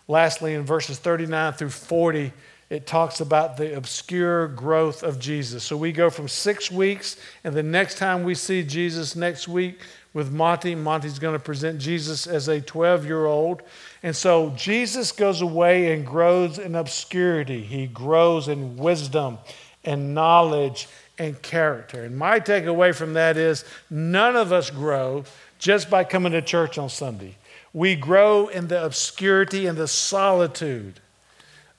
Lastly, 0.07 0.55
in 0.55 0.63
verses 0.63 1.01
39 1.01 1.55
through 1.55 1.71
40, 1.71 2.33
it 2.69 2.87
talks 2.87 3.21
about 3.21 3.57
the 3.57 3.77
obscure 3.77 4.49
growth 4.49 5.05
of 5.05 5.21
Jesus. 5.21 5.63
So 5.63 5.77
we 5.77 5.93
go 5.93 6.11
from 6.11 6.27
six 6.27 6.71
weeks, 6.71 7.17
and 7.45 7.55
the 7.55 7.63
next 7.63 7.97
time 7.97 8.25
we 8.25 8.35
see 8.35 8.65
Jesus 8.65 9.15
next 9.15 9.47
week 9.47 9.81
with 10.13 10.33
Monty, 10.33 10.75
Monty's 10.75 11.19
going 11.19 11.35
to 11.35 11.45
present 11.45 11.79
Jesus 11.79 12.27
as 12.27 12.49
a 12.49 12.61
12 12.61 13.05
year 13.05 13.27
old. 13.27 13.63
And 14.03 14.17
so 14.17 14.51
Jesus 14.57 15.13
goes 15.13 15.43
away 15.43 15.93
and 15.93 16.05
grows 16.05 16.59
in 16.59 16.75
obscurity. 16.75 17.63
He 17.63 17.87
grows 17.87 18.49
in 18.49 18.77
wisdom 18.77 19.39
and 19.85 20.15
knowledge 20.15 20.89
and 21.19 21.41
character. 21.43 22.03
And 22.03 22.17
my 22.17 22.41
takeaway 22.41 22.95
from 22.95 23.13
that 23.13 23.37
is 23.37 23.65
none 23.91 24.37
of 24.37 24.53
us 24.53 24.71
grow 24.71 25.25
just 25.59 25.89
by 25.89 26.03
coming 26.03 26.33
to 26.33 26.43
church 26.43 26.79
on 26.79 26.89
Sunday. 26.89 27.37
We 27.73 27.95
grow 27.95 28.49
in 28.49 28.69
the 28.69 28.85
obscurity 28.85 29.67
and 29.67 29.79
the 29.79 29.89
solitude 29.89 31.01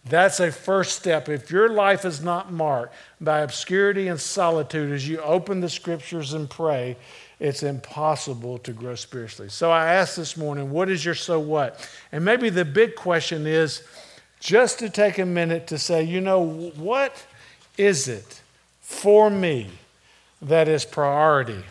that's 0.10 0.40
a 0.40 0.52
first 0.52 0.96
step. 0.96 1.30
If 1.30 1.52
your 1.52 1.70
life 1.70 2.06
is 2.06 2.22
not 2.22 2.52
marked 2.52 2.94
by 3.20 3.40
obscurity 3.40 4.08
and 4.08 4.20
solitude 4.20 4.92
as 4.92 5.08
you 5.08 5.20
open 5.22 5.62
the 5.62 5.70
scriptures 5.70 6.34
and 6.34 6.50
pray, 6.50 6.98
it's 7.40 7.64
impossible 7.64 8.58
to 8.60 8.74
grow 8.74 8.96
spiritually. 8.96 9.50
So 9.50 9.72
I 9.72 9.94
asked 9.94 10.18
this 10.18 10.36
morning, 10.38 10.72
what 10.72 10.90
is 10.90 11.06
your 11.06 11.16
so 11.16 11.40
what? 11.40 11.88
And 12.12 12.26
maybe 12.26 12.50
the 12.50 12.66
big 12.66 12.96
question 12.96 13.46
is 13.46 13.84
just 14.40 14.80
to 14.80 14.90
take 14.90 15.18
a 15.18 15.26
minute 15.26 15.68
to 15.68 15.78
say, 15.78 16.04
you 16.04 16.22
know, 16.22 16.44
what 16.76 17.26
is 17.78 18.08
it 18.08 18.42
for 18.82 19.30
me 19.30 19.70
that 20.42 20.68
is 20.68 20.86
priority? 20.86 21.64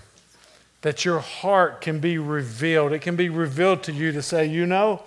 That 0.83 1.05
your 1.05 1.19
heart 1.19 1.81
can 1.81 1.99
be 1.99 2.19
revealed. 2.19 2.93
It 2.93 3.01
can 3.01 3.17
be 3.17 3.29
revealed 3.29 3.83
to 3.85 3.93
you 3.93 4.13
to 4.13 4.23
say, 4.23 4.47
you 4.47 4.67
know, 4.67 5.03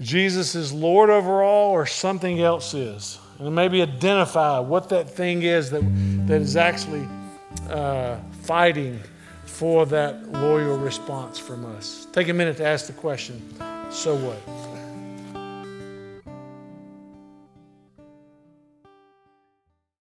Jesus 0.00 0.54
is 0.54 0.72
Lord 0.72 1.10
over 1.10 1.42
all 1.42 1.72
or 1.72 1.86
something 1.86 2.40
else 2.40 2.74
is. 2.74 3.18
And 3.38 3.54
maybe 3.54 3.82
identify 3.82 4.58
what 4.58 4.88
that 4.90 5.10
thing 5.10 5.42
is 5.42 5.70
that, 5.70 5.82
that 6.26 6.40
is 6.40 6.56
actually 6.56 7.08
uh, 7.68 8.18
fighting 8.42 9.00
for 9.44 9.86
that 9.86 10.32
loyal 10.32 10.78
response 10.78 11.38
from 11.38 11.64
us. 11.76 12.06
Take 12.12 12.28
a 12.28 12.34
minute 12.34 12.56
to 12.58 12.66
ask 12.66 12.86
the 12.86 12.92
question 12.92 13.40
so 13.90 14.16
what? 14.16 14.73